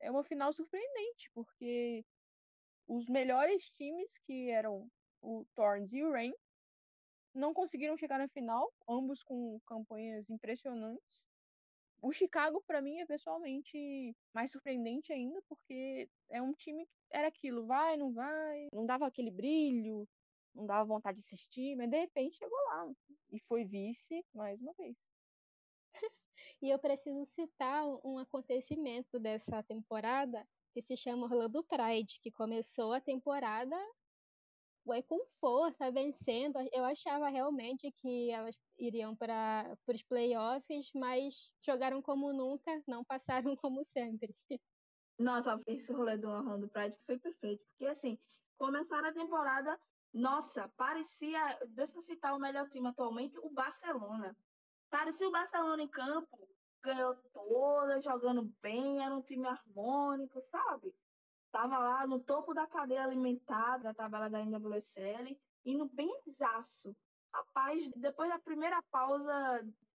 [0.00, 2.04] É uma final surpreendente, porque
[2.86, 4.88] os melhores times, que eram
[5.22, 6.32] o Thorns e o Rain,
[7.34, 11.24] não conseguiram chegar na final, ambos com campanhas impressionantes.
[12.02, 17.28] O Chicago, para mim, é pessoalmente mais surpreendente ainda, porque é um time que era
[17.28, 20.08] aquilo, vai, não vai, não dava aquele brilho,
[20.54, 22.90] não dava vontade de assistir, mas de repente chegou lá
[23.30, 24.96] e foi vice mais uma vez.
[26.62, 32.92] E eu preciso citar um acontecimento dessa temporada que se chama Orlando Pride, que começou
[32.92, 33.76] a temporada
[34.84, 36.58] foi com força, vencendo.
[36.72, 43.54] Eu achava realmente que elas iriam para os playoffs, mas jogaram como nunca, não passaram
[43.60, 44.34] como sempre.
[45.18, 48.18] Nossa, esse rolê do Orlando Pride foi perfeito, porque assim,
[48.56, 49.78] começaram a temporada,
[50.14, 54.34] nossa, parecia, deixa eu citar o melhor time atualmente, o Barcelona.
[54.88, 56.48] Parecia o Barcelona em campo,
[56.82, 60.94] ganhou toda, jogando bem, era um time harmônico, sabe?
[61.52, 66.96] Tava lá no topo da cadeia alimentar da tabela da NWSL, indo bem desaço.
[67.32, 69.32] Rapaz, depois da primeira pausa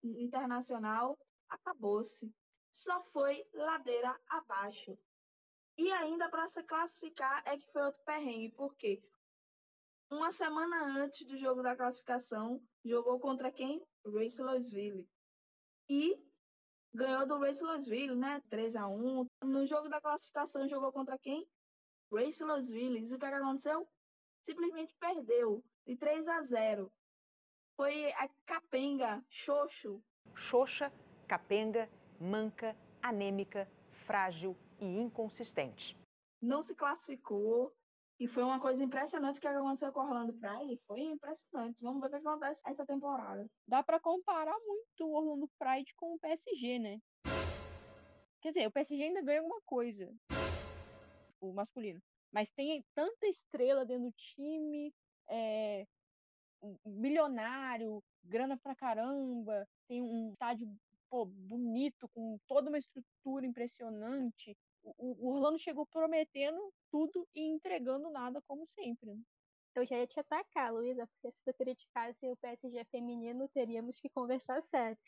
[0.03, 2.33] internacional, acabou-se.
[2.73, 4.99] Só foi ladeira abaixo.
[5.77, 9.03] E ainda para se classificar é que foi outro perrengue, porque
[10.11, 13.85] uma semana antes do jogo da classificação, jogou contra quem?
[14.07, 15.09] Race Louisville.
[15.89, 16.17] E
[16.95, 18.41] ganhou do Race Louisville, né?
[18.49, 21.47] 3 a 1 No jogo da classificação, jogou contra quem?
[22.13, 23.01] Race Louisville.
[23.01, 23.89] E o que aconteceu?
[24.49, 26.93] Simplesmente perdeu de 3 a 0.
[27.77, 30.01] Foi a capenga, xoxo.
[30.35, 30.93] Xoxa,
[31.27, 33.69] capenga, manca, anêmica,
[34.07, 35.99] frágil e inconsistente.
[36.41, 37.75] Não se classificou,
[38.19, 40.81] e foi uma coisa impressionante que aconteceu com o Orlando Pride.
[40.87, 41.77] Foi impressionante.
[41.81, 43.47] Vamos ver o que acontece essa temporada.
[43.67, 47.01] Dá para comparar muito o Orlando Pride com o PSG, né?
[48.41, 50.13] Quer dizer, o PSG ainda ganha alguma coisa.
[51.41, 52.01] O masculino.
[52.33, 54.93] Mas tem tanta estrela dentro do time,
[55.29, 55.87] é,
[56.85, 60.69] milionário, grana pra caramba, tem um estádio
[61.11, 68.43] pô, bonito, com toda uma estrutura impressionante o Orlando chegou prometendo tudo e entregando nada,
[68.43, 69.15] como sempre.
[69.15, 69.21] Né?
[69.75, 74.09] Eu já ia te atacar, Luísa, porque se tu criticasse o PSG feminino, teríamos que
[74.09, 74.99] conversar sério.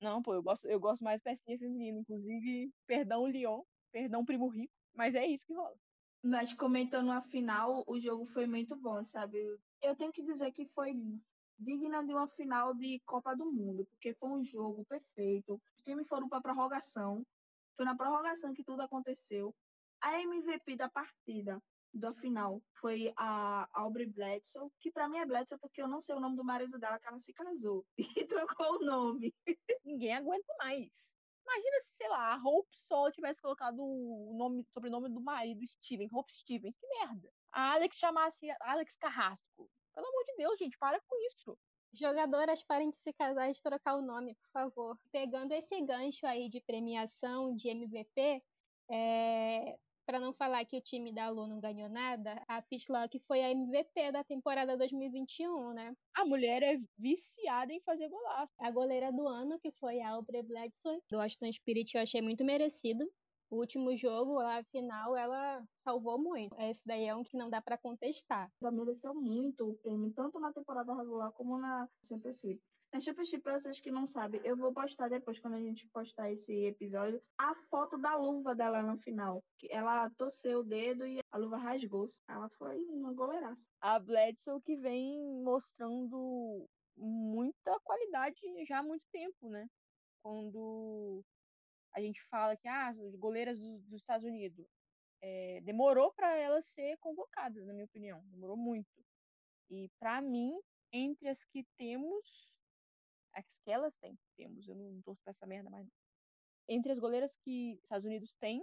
[0.00, 2.00] Não, pô, eu gosto, eu gosto mais do PSG feminino.
[2.00, 5.76] Inclusive, perdão, Lyon, perdão, Primo Rico, mas é isso que rola.
[6.24, 9.38] Mas comentando a final, o jogo foi muito bom, sabe?
[9.82, 10.94] Eu tenho que dizer que foi
[11.58, 15.60] digna de uma final de Copa do Mundo, porque foi um jogo perfeito.
[15.76, 17.24] Os times foram para prorrogação,
[17.76, 19.54] foi na prorrogação que tudo aconteceu.
[20.00, 21.62] A MVP da partida,
[21.94, 26.14] da final, foi a Aubrey Bledsoe, que para mim é Bledsoe porque eu não sei
[26.14, 27.84] o nome do marido dela, que ela se casou
[28.16, 29.34] e trocou o nome.
[29.84, 31.12] Ninguém aguenta mais.
[31.44, 36.08] Imagina se, sei lá, a Hope Sol tivesse colocado o nome, sobrenome do marido, Steven,
[36.12, 36.76] Hope Stevens.
[36.78, 37.28] Que merda.
[37.50, 39.68] A Alex chamasse Alex Carrasco.
[39.92, 41.58] Pelo amor de Deus, gente, para com isso.
[41.92, 44.98] Jogadoras parem de se casar e de trocar o nome, por favor.
[45.10, 48.42] Pegando esse gancho aí de premiação de MVP,
[48.90, 49.76] é...
[50.06, 53.50] para não falar que o time da Lu não ganhou nada, a Fishlock foi a
[53.50, 55.94] MVP da temporada 2021, né?
[56.14, 58.52] A mulher é viciada em fazer golaço.
[58.58, 62.42] A goleira do ano, que foi a Aubrey Bledsoe, do Washington Spirit, eu achei muito
[62.42, 63.04] merecido
[63.52, 66.58] o último jogo, a final, ela salvou muito.
[66.58, 68.50] Esse daí é um que não dá para contestar.
[68.62, 72.58] Ela mereceu muito o prêmio, tanto na temporada regular como na Championship.
[72.90, 76.32] Na Championship, para vocês que não sabem, eu vou postar depois, quando a gente postar
[76.32, 79.44] esse episódio, a foto da luva dela no final.
[79.68, 82.22] Ela torceu o dedo e a luva rasgou-se.
[82.26, 83.70] Ela foi uma goleiraça.
[83.82, 89.66] A Bledsoe que vem mostrando muita qualidade já há muito tempo, né?
[90.22, 91.22] Quando
[91.94, 94.66] a gente fala que ah, as goleiras do, dos Estados Unidos
[95.20, 98.88] é, demorou para ela ser convocada, na minha opinião, demorou muito.
[99.70, 100.52] E para mim,
[100.92, 102.52] entre as que temos,
[103.32, 105.88] as que elas têm, temos, eu não torço pra essa merda mais.
[106.68, 108.62] entre as goleiras que os Estados Unidos têm,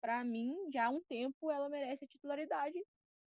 [0.00, 2.78] para mim, já há um tempo ela merece a titularidade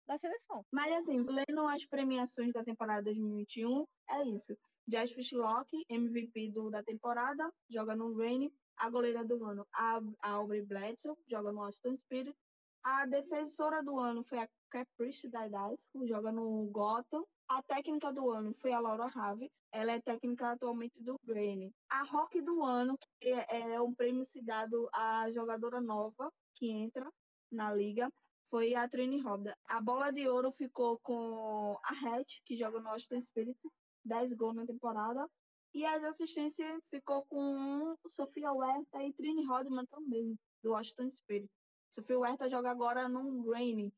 [0.07, 0.65] da seleção.
[0.71, 4.57] Mas assim, lendo as premiações da temporada 2021, é isso.
[4.87, 8.51] Jazz Fishlock, MVP do, da temporada, joga no Rain.
[8.77, 12.35] A goleira do ano, a, a Aubrey Bledsoe, joga no Austin Spirit.
[12.83, 17.23] A defensora do ano foi a Caprice Dardasco, joga no Gotham.
[17.47, 21.71] A técnica do ano foi a Laura Have, ela é técnica atualmente do Brain.
[21.89, 27.07] A Rock do ano é, é um prêmio se dado à jogadora nova que entra
[27.51, 28.09] na liga,
[28.49, 29.57] foi a Trini Robda.
[29.65, 33.57] A bola de ouro ficou com a Hatch, que joga no Austin Spirit,
[34.05, 35.27] 10 gols na temporada.
[35.73, 41.49] E as assistências ficou com Sofia Huerta e Trini Rodman também, do Washington Spirit.
[41.89, 43.93] Sofia Huerta joga agora no Rainy.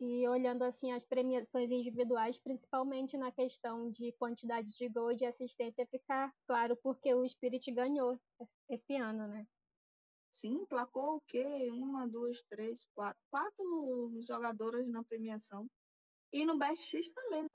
[0.00, 5.24] E olhando assim as premiações individuais, principalmente na questão de quantidade de gol e de
[5.24, 8.18] assistência, fica claro porque o Spirit ganhou
[8.68, 9.46] esse ano, né?
[10.32, 11.44] Sim, placou o quê?
[11.70, 13.22] Uma, duas, três, quatro.
[13.30, 15.68] Quatro jogadoras na premiação.
[16.32, 17.42] E no Best X também.
[17.42, 17.48] Né?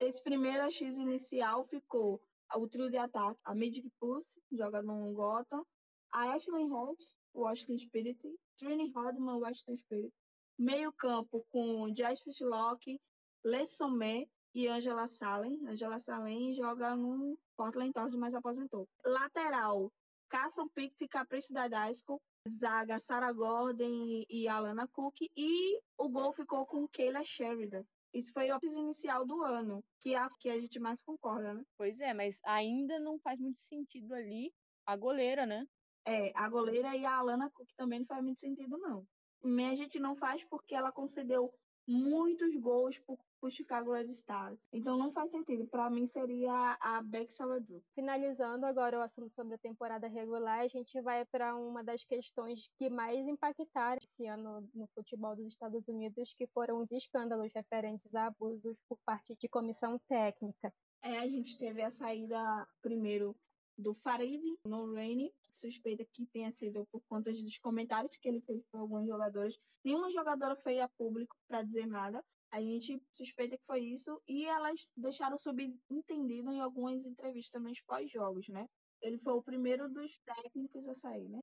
[0.00, 2.20] Esse primeiro X inicial ficou
[2.54, 5.64] o trio de ataque, a Magic Pussy, joga no Gotham,
[6.12, 6.96] a Ashley Head,
[7.34, 8.18] Washington Spirit,
[8.56, 10.12] Trini Rodman, Washington Spirit.
[10.58, 13.00] Meio campo com Jazz Fishlock,
[13.44, 15.66] Lessomé e Angela Salen.
[15.68, 18.88] Angela Salen joga no Portland Thorns, mas aposentou.
[19.04, 19.92] Lateral,
[20.28, 22.20] Carson Pickett e Caprice Dadasco.
[22.48, 25.28] Zaga, Sarah Gordon e Alana Cook.
[25.36, 27.84] E o gol ficou com Kayla Sheridan.
[28.12, 31.62] Isso foi o inicial do ano, que é a que a gente mais concorda, né?
[31.76, 34.52] Pois é, mas ainda não faz muito sentido ali
[34.86, 35.66] a goleira, né?
[36.06, 39.06] É, a goleira e a Alana Cook também não faz muito sentido, não.
[39.42, 41.52] Mas a gente não faz porque ela concedeu
[41.86, 44.58] muitos gols por, por Chicago Red Stars.
[44.72, 45.66] Então não faz sentido.
[45.66, 47.82] Para mim seria a Beck Saladru.
[47.94, 52.70] Finalizando agora o assunto sobre a temporada regular, a gente vai para uma das questões
[52.76, 58.14] que mais impactaram esse ano no futebol dos Estados Unidos, que foram os escândalos referentes
[58.14, 60.72] a abusos por parte de comissão técnica.
[61.02, 63.36] É, a gente teve a saída primeiro
[63.78, 68.60] do Farid no Rainy, suspeita que tenha sido por conta dos comentários que ele fez
[68.70, 69.56] para alguns jogadores.
[69.84, 72.24] Nenhuma jogadora foi a público para dizer nada.
[72.50, 78.48] A gente suspeita que foi isso e elas deixaram subentendido em algumas entrevistas nos pós-jogos,
[78.48, 78.66] né?
[79.02, 81.40] Ele foi o primeiro dos técnicos a sair, né?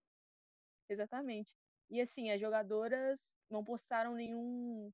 [0.90, 1.50] Exatamente.
[1.90, 4.92] E assim, as jogadoras não postaram nenhum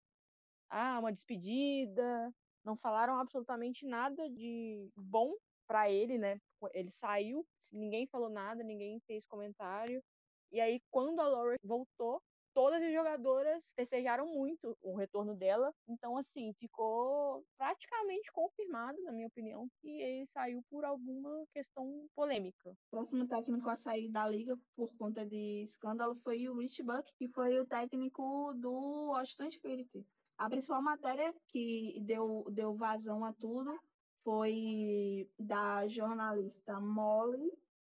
[0.69, 5.34] ah, uma despedida, não falaram absolutamente nada de bom
[5.67, 6.38] para ele, né?
[6.74, 10.04] Ele saiu, ninguém falou nada, ninguém fez comentário.
[10.52, 12.21] E aí, quando a Laura voltou,
[12.54, 15.74] todas as jogadoras festejaram muito o retorno dela.
[15.88, 22.72] Então, assim, ficou praticamente confirmado, na minha opinião, que ele saiu por alguma questão polêmica.
[22.72, 27.12] O próximo técnico a sair da liga por conta de escândalo foi o Rich Buck,
[27.18, 30.06] que foi o técnico do Washington Spirit.
[30.38, 33.80] A principal matéria que deu, deu vazão a tudo
[34.24, 37.52] foi da jornalista Molly,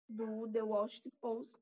[0.07, 1.57] do The Washington Post,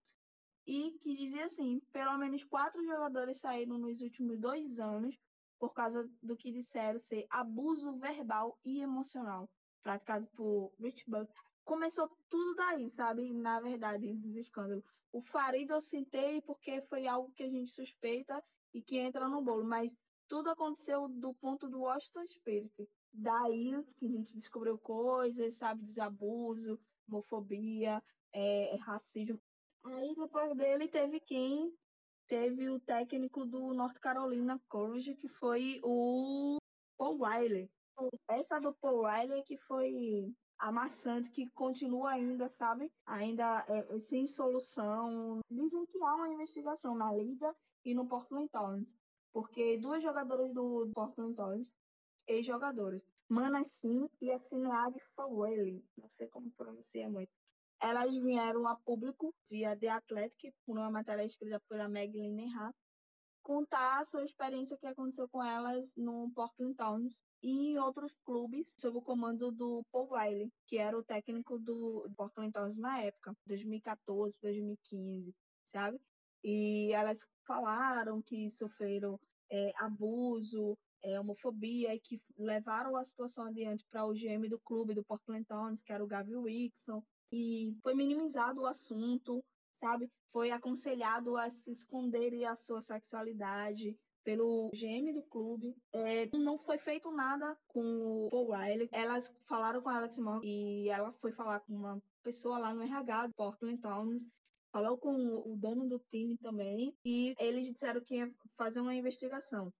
[0.65, 5.19] e que dizia assim: pelo menos quatro jogadores saíram nos últimos dois anos
[5.59, 9.49] por causa do que disseram ser abuso verbal e emocional
[9.83, 11.31] praticado por Rich Buck.
[11.65, 13.33] Começou tudo daí, sabe?
[13.33, 14.83] Na verdade, dos escândalos.
[15.11, 19.41] O Farid eu citei porque foi algo que a gente suspeita e que entra no
[19.41, 19.95] bolo, mas
[20.27, 22.89] tudo aconteceu do ponto do Washington Spirit.
[23.13, 28.01] Daí que a gente descobriu coisas, sabe, desabuso, homofobia,
[28.33, 29.39] é, racismo.
[29.83, 31.73] Aí depois dele teve quem?
[32.27, 36.57] Teve o técnico do North Carolina Courage, que foi o
[36.97, 37.69] Paul Riley.
[38.29, 42.91] Essa do Paul Riley que foi amassante, que continua ainda, sabe?
[43.05, 45.41] Ainda é, sem solução.
[45.51, 48.95] Dizem que há uma investigação na Liga e no Portland Thorns.
[49.33, 51.73] Porque duas jogadoras do Portland Thorns
[52.27, 53.03] ex-jogadoras.
[53.27, 57.31] Mana Sim e a Cineade Faweli, não sei como pronuncia muito.
[57.83, 62.71] Elas vieram a público via The Athletic, por uma matéria escrita pela Meg Linehan,
[63.41, 68.73] contar a sua experiência que aconteceu com elas no Portland Towns e em outros clubes
[68.79, 73.35] sob o comando do Paul Riley, que era o técnico do Portland Towns na época,
[73.45, 75.99] 2014, 2015, sabe?
[76.41, 79.19] E elas falaram que sofreram
[79.51, 84.93] é, abuso, é, homofobia e que levaram a situação adiante para o GM do clube
[84.93, 87.03] do Portland Towns, que era o Gavi Wilson,
[87.33, 90.07] e foi minimizado o assunto, sabe?
[90.31, 95.75] Foi aconselhado a se esconder a sua sexualidade pelo GM do clube.
[95.91, 98.87] É, não foi feito nada com o Paul Riley.
[98.91, 102.83] Elas falaram com a Alex Morgan e ela foi falar com uma pessoa lá no
[102.83, 104.27] RH do Portland Towns
[104.71, 109.71] falou com o dono do time também e eles disseram que ia fazer uma investigação.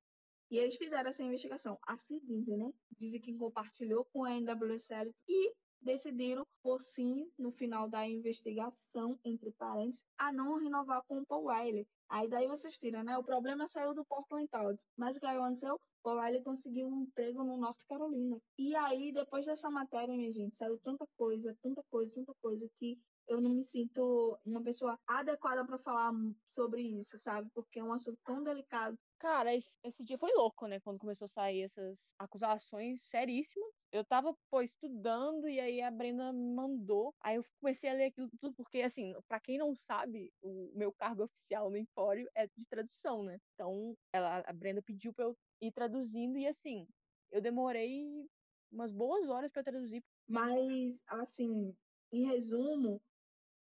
[0.52, 1.80] E eles fizeram essa investigação.
[1.88, 2.72] A dizem, né?
[2.96, 5.52] Dizem que compartilhou com a NWSL e
[5.84, 11.48] decidiram, por sim, no final da investigação, entre parênteses, a não renovar com o Paul
[11.48, 11.88] Riley.
[12.10, 13.18] Aí daí vocês tiram, né?
[13.18, 14.86] O problema saiu do Portland Timbers.
[14.96, 15.80] Mas o que aconteceu?
[16.04, 18.38] Paul Riley conseguiu um emprego no North Carolina.
[18.58, 23.00] E aí, depois dessa matéria, minha gente, saiu tanta coisa, tanta coisa, tanta coisa que
[23.34, 26.12] eu não me sinto uma pessoa adequada para falar
[26.50, 27.50] sobre isso, sabe?
[27.54, 28.98] Porque é um assunto tão delicado.
[29.20, 30.80] Cara, esse, esse, dia foi louco, né?
[30.82, 33.70] Quando começou a sair essas acusações seríssimas.
[33.92, 37.16] Eu tava, pô, estudando e aí a Brenda me mandou.
[37.22, 40.92] Aí eu comecei a ler aquilo tudo, porque, assim, para quem não sabe, o meu
[40.92, 43.40] cargo oficial no Empório é de tradução, né?
[43.54, 46.86] Então, ela, a Brenda pediu pra eu ir traduzindo e, assim,
[47.32, 48.28] eu demorei
[48.72, 50.04] umas boas horas para traduzir.
[50.28, 51.74] Mas, assim,
[52.12, 53.02] em resumo,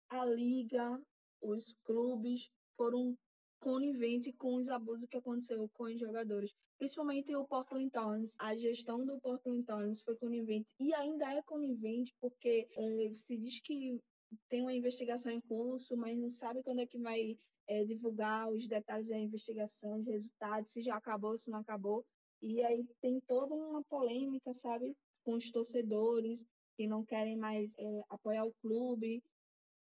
[0.10, 1.02] a liga,
[1.42, 3.16] os clubes foram
[3.60, 6.54] coniventes com os abusos que aconteceu com os jogadores.
[6.78, 8.36] Principalmente o Portland Towns.
[8.40, 13.62] A gestão do Portland Towns foi conivente e ainda é conivente porque é, se diz
[13.62, 14.00] que
[14.50, 17.38] tem uma investigação em curso, mas não sabe quando é que vai
[17.68, 22.06] é, divulgar os detalhes da investigação, os resultados, se já acabou, se não acabou.
[22.42, 24.94] E aí tem toda uma polêmica, sabe,
[25.24, 26.44] com os torcedores
[26.76, 29.24] que não querem mais é, apoiar o clube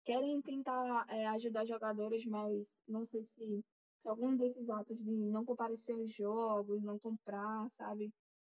[0.04, 3.64] querem tentar é, ajudar jogadores, mas não sei se,
[3.96, 8.12] se algum desses atos de não comparecer aos jogos, não comprar, sabe?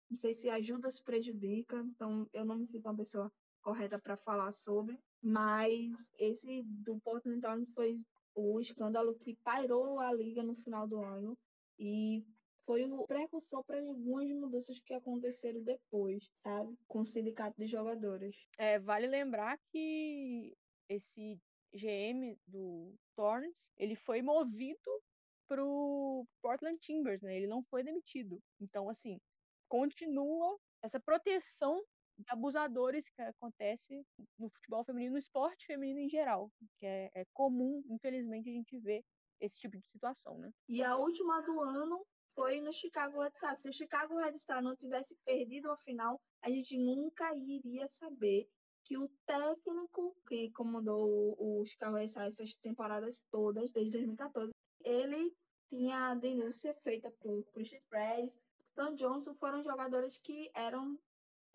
[0.09, 3.31] Não sei se ajuda se prejudica, então eu não me sinto uma pessoa
[3.61, 7.97] correta para falar sobre, mas esse do Portland Timbers foi
[8.35, 11.35] o escândalo que pairou a liga no final do ano
[11.79, 12.23] e
[12.65, 16.75] foi o precursor para algumas mudanças que aconteceram depois, sabe?
[16.87, 18.35] Com o sindicato de jogadores.
[18.57, 20.55] É, vale lembrar que
[20.89, 21.39] esse
[21.73, 25.01] GM do Thorns, ele foi movido
[25.47, 27.35] pro Portland Timbers, né?
[27.37, 28.41] Ele não foi demitido.
[28.59, 29.19] Então, assim,
[29.67, 31.83] continua essa proteção
[32.17, 34.05] de abusadores que acontece
[34.39, 38.79] no futebol feminino, no esporte feminino em geral, que é, é comum, infelizmente, a gente
[38.79, 39.03] ver
[39.39, 40.49] esse tipo de situação, né?
[40.69, 43.61] E a última do ano foi no Chicago Red Stars.
[43.61, 48.47] Se o Chicago Red Stars não tivesse perdido a final, a gente nunca iria saber
[48.85, 54.51] que o técnico que comandou o Chicago Red Stars essas temporadas todas, desde 2014,
[54.83, 55.33] ele
[55.69, 58.31] tinha a denúncia feita por Christian Press,
[58.61, 60.97] Stan Johnson foram jogadores que eram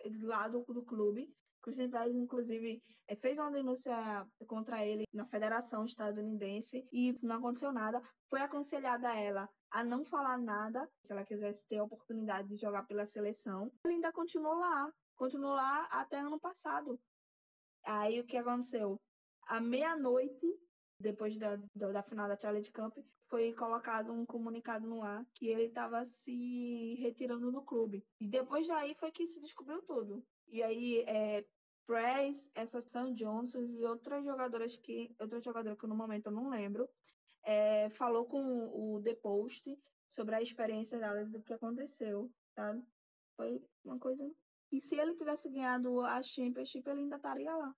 [0.04, 1.32] do lado do clube.
[1.62, 3.94] Christian Press, inclusive, eh, fez uma denúncia
[4.46, 8.02] contra ele na Federação Estadunidense e não aconteceu nada.
[8.28, 12.56] Foi aconselhada a ela a não falar nada, se ela quisesse ter a oportunidade de
[12.56, 13.70] jogar pela seleção.
[13.84, 16.98] Ele ainda continuou lá, continuou lá até ano passado.
[17.84, 19.00] Aí o que aconteceu?
[19.46, 20.46] À meia-noite,
[20.98, 25.64] depois da, da final da Challenge Cup, foi colocado um comunicado no ar que ele
[25.64, 28.04] estava se retirando do clube.
[28.20, 30.24] E depois daí foi que se descobriu tudo.
[30.48, 31.44] E aí, é,
[31.86, 35.14] Press, essa Sam Johnson e outras jogadoras que.
[35.18, 36.88] Outra jogadora que no momento eu não lembro,
[37.44, 39.78] é, falou com o The Post
[40.08, 42.84] sobre a experiência delas do que aconteceu, sabe?
[43.36, 44.28] Foi uma coisa
[44.72, 47.74] e se ele tivesse ganhado a Championship, ele ainda estaria lá.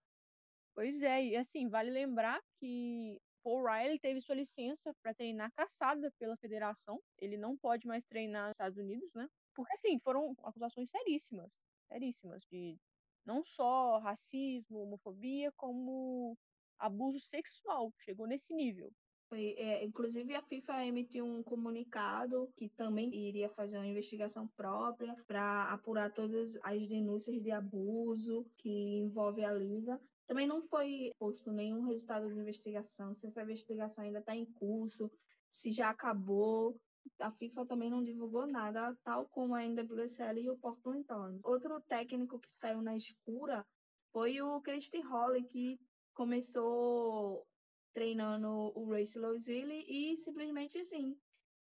[0.74, 6.10] Pois é, e assim, vale lembrar que Paul Riley teve sua licença para treinar caçada
[6.18, 7.00] pela federação.
[7.18, 9.28] Ele não pode mais treinar nos Estados Unidos, né?
[9.54, 11.50] Porque assim, foram acusações seríssimas,
[11.88, 12.78] seríssimas de
[13.24, 16.36] não só racismo, homofobia, como
[16.78, 17.92] abuso sexual.
[17.98, 18.92] Chegou nesse nível.
[19.32, 25.16] Foi, é, inclusive, a FIFA emitiu um comunicado que também iria fazer uma investigação própria
[25.26, 28.68] para apurar todas as denúncias de abuso que
[28.98, 29.98] envolve a liga.
[30.26, 35.10] Também não foi posto nenhum resultado de investigação, se essa investigação ainda está em curso,
[35.50, 36.78] se já acabou.
[37.18, 41.40] A FIFA também não divulgou nada, tal como a NWSL e o Portland Thorns.
[41.42, 43.64] Outro técnico que saiu na escura
[44.12, 45.80] foi o Christy Holly, que
[46.12, 47.46] começou
[47.92, 51.16] treinando o Race Louisville e simplesmente assim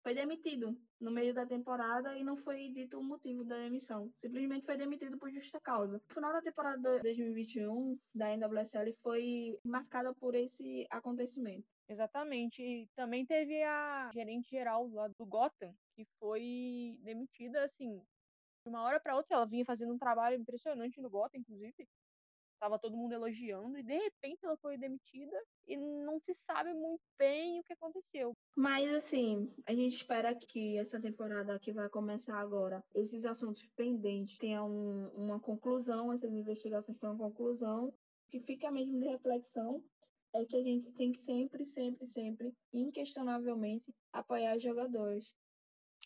[0.07, 4.09] foi demitido no meio da temporada e não foi dito o motivo da demissão.
[4.15, 6.01] Simplesmente foi demitido por justa causa.
[6.09, 11.67] O final da temporada de 2021 da NWSL foi marcada por esse acontecimento.
[11.89, 12.61] Exatamente.
[12.61, 18.01] E também teve a gerente geral lá do Gotham, que foi demitida assim,
[18.63, 19.35] de uma hora para outra.
[19.35, 21.85] Ela vinha fazendo um trabalho impressionante no Gotham, inclusive
[22.57, 25.37] estava todo mundo elogiando, e de repente ela foi demitida
[25.67, 28.33] e não se sabe muito bem o que aconteceu.
[28.55, 34.37] Mas assim, a gente espera que essa temporada que vai começar agora, esses assuntos pendentes
[34.37, 37.93] tenham um, uma conclusão, essas investigações tenham uma conclusão,
[38.29, 39.83] que fica mesmo de reflexão
[40.33, 45.31] é que a gente tem que sempre, sempre, sempre, inquestionavelmente, apoiar os jogadores.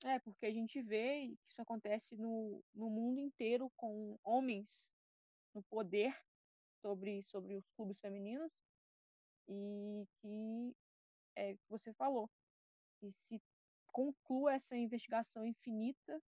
[0.04, 4.68] É, porque a gente vê que isso acontece no, no mundo inteiro com homens
[5.54, 6.16] no poder
[6.82, 8.52] sobre, sobre os clubes femininos
[9.48, 10.76] e que
[11.36, 12.30] é que você falou.
[13.02, 13.42] E se
[13.88, 16.22] conclua essa investigação infinita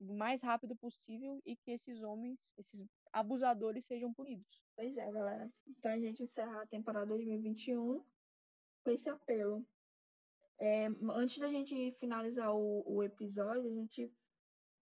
[0.00, 4.62] o mais rápido possível e que esses homens, esses abusadores sejam punidos.
[4.74, 5.50] Pois é, galera.
[5.66, 8.04] Então a gente encerra a temporada 2021
[8.84, 9.64] com esse apelo.
[10.58, 14.12] É, antes da gente finalizar o, o episódio, a gente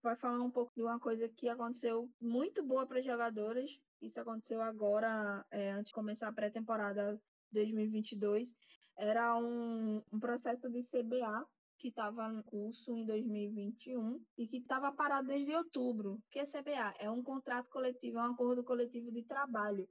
[0.03, 3.71] vai falar um pouco de uma coisa que aconteceu muito boa para as jogadoras.
[4.01, 7.21] Isso aconteceu agora, é, antes de começar a pré-temporada
[7.53, 8.55] 2022.
[8.97, 11.47] Era um, um processo de CBA
[11.79, 16.23] que estava em curso em 2021 e que estava parado desde outubro.
[16.31, 16.95] Que é CBA?
[16.99, 19.89] É um contrato coletivo, é um acordo coletivo de trabalho,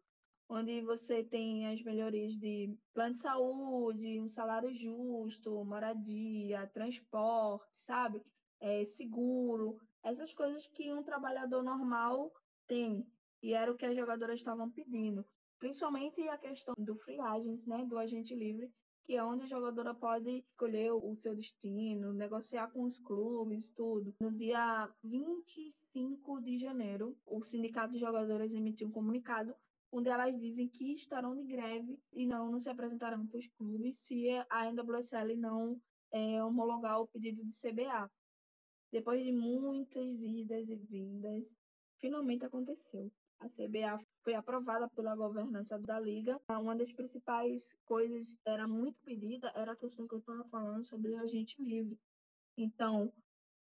[0.48, 8.22] onde você tem as melhorias de plano de saúde, um salário justo, moradia, transporte, sabe?
[8.60, 12.32] É, seguro, essas coisas que um trabalhador normal
[12.68, 13.06] tem.
[13.42, 15.26] E era o que as jogadoras estavam pedindo.
[15.60, 18.72] Principalmente a questão do free agent, né, do agente livre,
[19.06, 24.14] que é onde a jogadora pode escolher o seu destino, negociar com os clubes, tudo.
[24.22, 29.56] No dia 25 de janeiro, o Sindicato de Jogadoras emitiu um comunicado
[29.92, 33.98] onde elas dizem que estarão de greve e não, não se apresentarão para os clubes
[34.00, 35.82] se a NWSL não
[36.12, 38.10] é, homologar o pedido de CBA.
[38.92, 41.48] Depois de muitas idas e vindas,
[42.00, 43.12] finalmente aconteceu.
[43.40, 46.42] A CBA foi aprovada pela governança da liga.
[46.50, 50.84] Uma das principais coisas que era muito pedida era a questão que eu estava falando
[50.84, 51.98] sobre agente livre.
[52.58, 53.14] Então,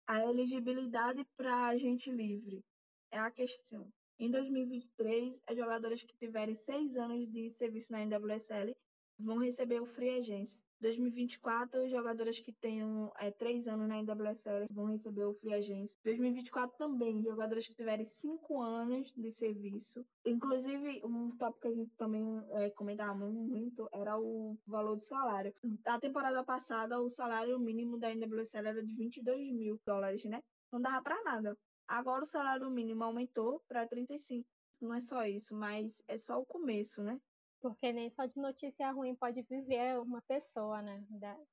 [0.06, 2.62] a elegibilidade para agente livre
[3.10, 3.90] é a questão.
[4.18, 8.76] Em 2023, as jogadoras que tiverem seis anos de serviço na NWSL
[9.18, 10.62] vão receber o Free Agents.
[10.80, 15.90] 2024, jogadoras que tenham é, três anos na NWSL vão receber o Free Agents.
[16.04, 20.04] 2024 também, jogadoras que tiverem cinco anos de serviço.
[20.26, 25.54] Inclusive, um tópico que a gente também é, comentava muito era o valor do salário.
[25.84, 30.42] Na temporada passada, o salário mínimo da NWSL era de 22 mil dólares, né?
[30.70, 31.56] Não dava para nada.
[31.88, 34.46] Agora o salário mínimo aumentou para 35.
[34.80, 37.18] Não é só isso, mas é só o começo, né?
[37.64, 41.02] Porque nem só de notícia ruim pode viver uma pessoa, né?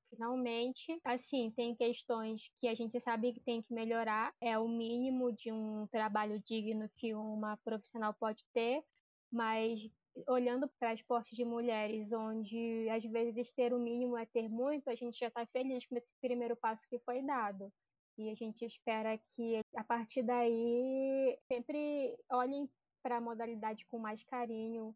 [0.10, 5.32] Finalmente, assim, tem questões que a gente sabe que tem que melhorar, é o mínimo
[5.32, 8.84] de um trabalho digno que uma profissional pode ter,
[9.32, 9.80] mas
[10.28, 14.96] olhando para esportes de mulheres, onde às vezes ter o mínimo é ter muito, a
[14.96, 17.72] gente já está feliz com esse primeiro passo que foi dado.
[18.18, 22.70] E a gente espera que a partir daí sempre olhem
[23.02, 24.94] para a modalidade com mais carinho,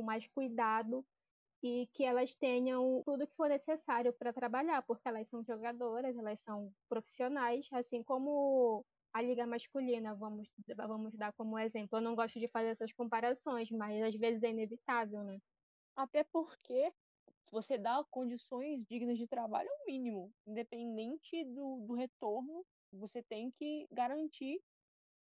[0.00, 1.04] com mais cuidado
[1.62, 6.40] e que elas tenham tudo que for necessário para trabalhar, porque elas são jogadoras, elas
[6.40, 11.98] são profissionais, assim como a liga masculina, vamos, vamos dar como exemplo.
[11.98, 15.38] Eu não gosto de fazer essas comparações, mas às vezes é inevitável, né?
[15.94, 16.92] Até porque
[17.50, 23.50] você dá condições dignas de trabalho é o mínimo, independente do, do retorno, você tem
[23.50, 24.62] que garantir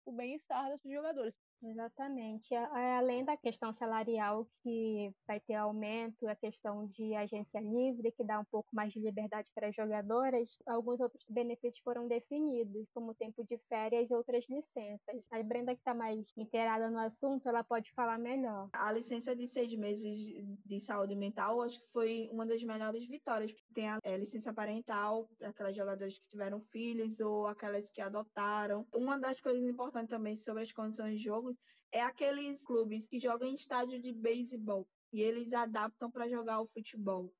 [0.06, 1.34] o bem-estar das jogadoras.
[1.62, 2.54] Exatamente.
[2.54, 8.40] Além da questão salarial, que vai ter aumento, a questão de agência livre, que dá
[8.40, 13.44] um pouco mais de liberdade para as jogadoras, alguns outros benefícios foram definidos, como tempo
[13.44, 15.26] de férias e outras licenças.
[15.30, 18.68] A Brenda, que está mais inteirada no assunto, ela pode falar melhor.
[18.72, 20.18] A licença de seis meses
[20.66, 23.54] de saúde mental, acho que foi uma das melhores vitórias.
[23.72, 28.86] Tem a é, licença parental, aquelas jogadoras que tiveram filhos ou aquelas que adotaram.
[28.92, 31.51] Uma das coisas importantes também sobre as condições de jogo
[31.90, 36.68] é aqueles clubes que jogam em estádio de beisebol e eles adaptam para jogar o
[36.68, 37.32] futebol.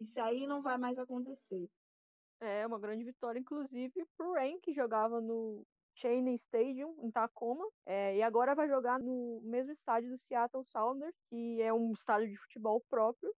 [0.00, 1.68] Isso aí não vai mais acontecer.
[2.40, 8.16] É uma grande vitória, inclusive, pro Rain, que jogava no Cheney Stadium, em Tacoma, é,
[8.16, 12.36] e agora vai jogar no mesmo estádio do Seattle Sounders, que é um estádio de
[12.36, 13.32] futebol próprio,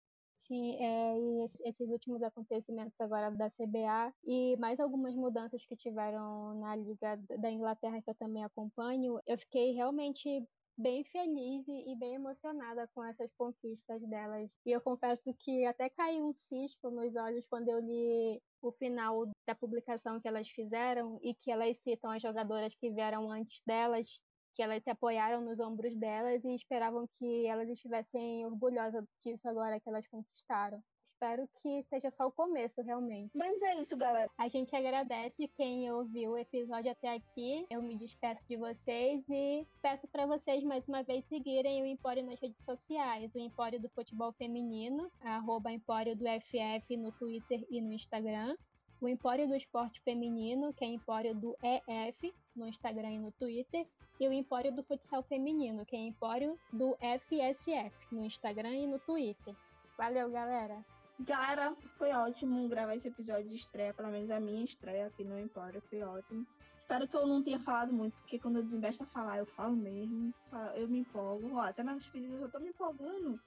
[0.47, 1.19] Sim, é,
[1.65, 7.51] esses últimos acontecimentos agora da CBA e mais algumas mudanças que tiveram na Liga da
[7.51, 10.47] Inglaterra que eu também acompanho, eu fiquei realmente
[10.79, 14.49] bem feliz e bem emocionada com essas conquistas delas.
[14.65, 19.29] E eu confesso que até caiu um cisco nos olhos quando eu li o final
[19.49, 24.21] da publicação que elas fizeram e que elas citam as jogadoras que vieram antes delas
[24.57, 29.79] que elas se apoiaram nos ombros delas e esperavam que elas estivessem orgulhosas disso agora
[29.79, 30.83] que elas conquistaram.
[31.05, 33.31] espero que seja só o começo, realmente.
[33.35, 34.31] Mas é isso, galera.
[34.39, 37.67] A gente agradece quem ouviu o episódio até aqui.
[37.71, 42.25] Eu me despeço de vocês e peço para vocês mais uma vez seguirem o Empório
[42.25, 47.81] nas redes sociais, o Empório do Futebol Feminino, arroba Empório do FF no Twitter e
[47.81, 48.57] no Instagram.
[49.01, 53.87] O Empório do Esporte Feminino, que é Empório do EF, no Instagram e no Twitter.
[54.19, 58.99] E o Empório do Futsal Feminino, que é Empório do FSF, no Instagram e no
[58.99, 59.55] Twitter.
[59.99, 60.83] Valeu, galera!
[61.21, 65.39] Galera, foi ótimo gravar esse episódio de estreia, pelo menos a minha estreia aqui no
[65.39, 66.47] Empório, foi ótimo.
[66.79, 69.75] Espero que eu não tenha falado muito, porque quando eu desembesto a falar, eu falo
[69.75, 70.33] mesmo.
[70.75, 71.57] Eu me empolgo.
[71.57, 73.41] Ó, até nas despedida eu tô me empolgando.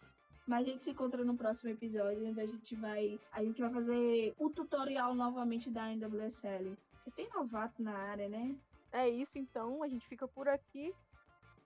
[0.49, 3.19] Mas a gente se encontra no próximo episódio, onde a gente vai.
[3.31, 6.75] A gente vai fazer o tutorial novamente da NWSL.
[6.91, 8.55] Porque tem novato na área, né?
[8.91, 10.91] É isso então, a gente fica por aqui.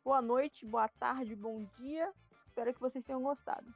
[0.04, 2.12] Boa noite, boa tarde, bom dia.
[2.46, 3.74] Espero que vocês tenham gostado.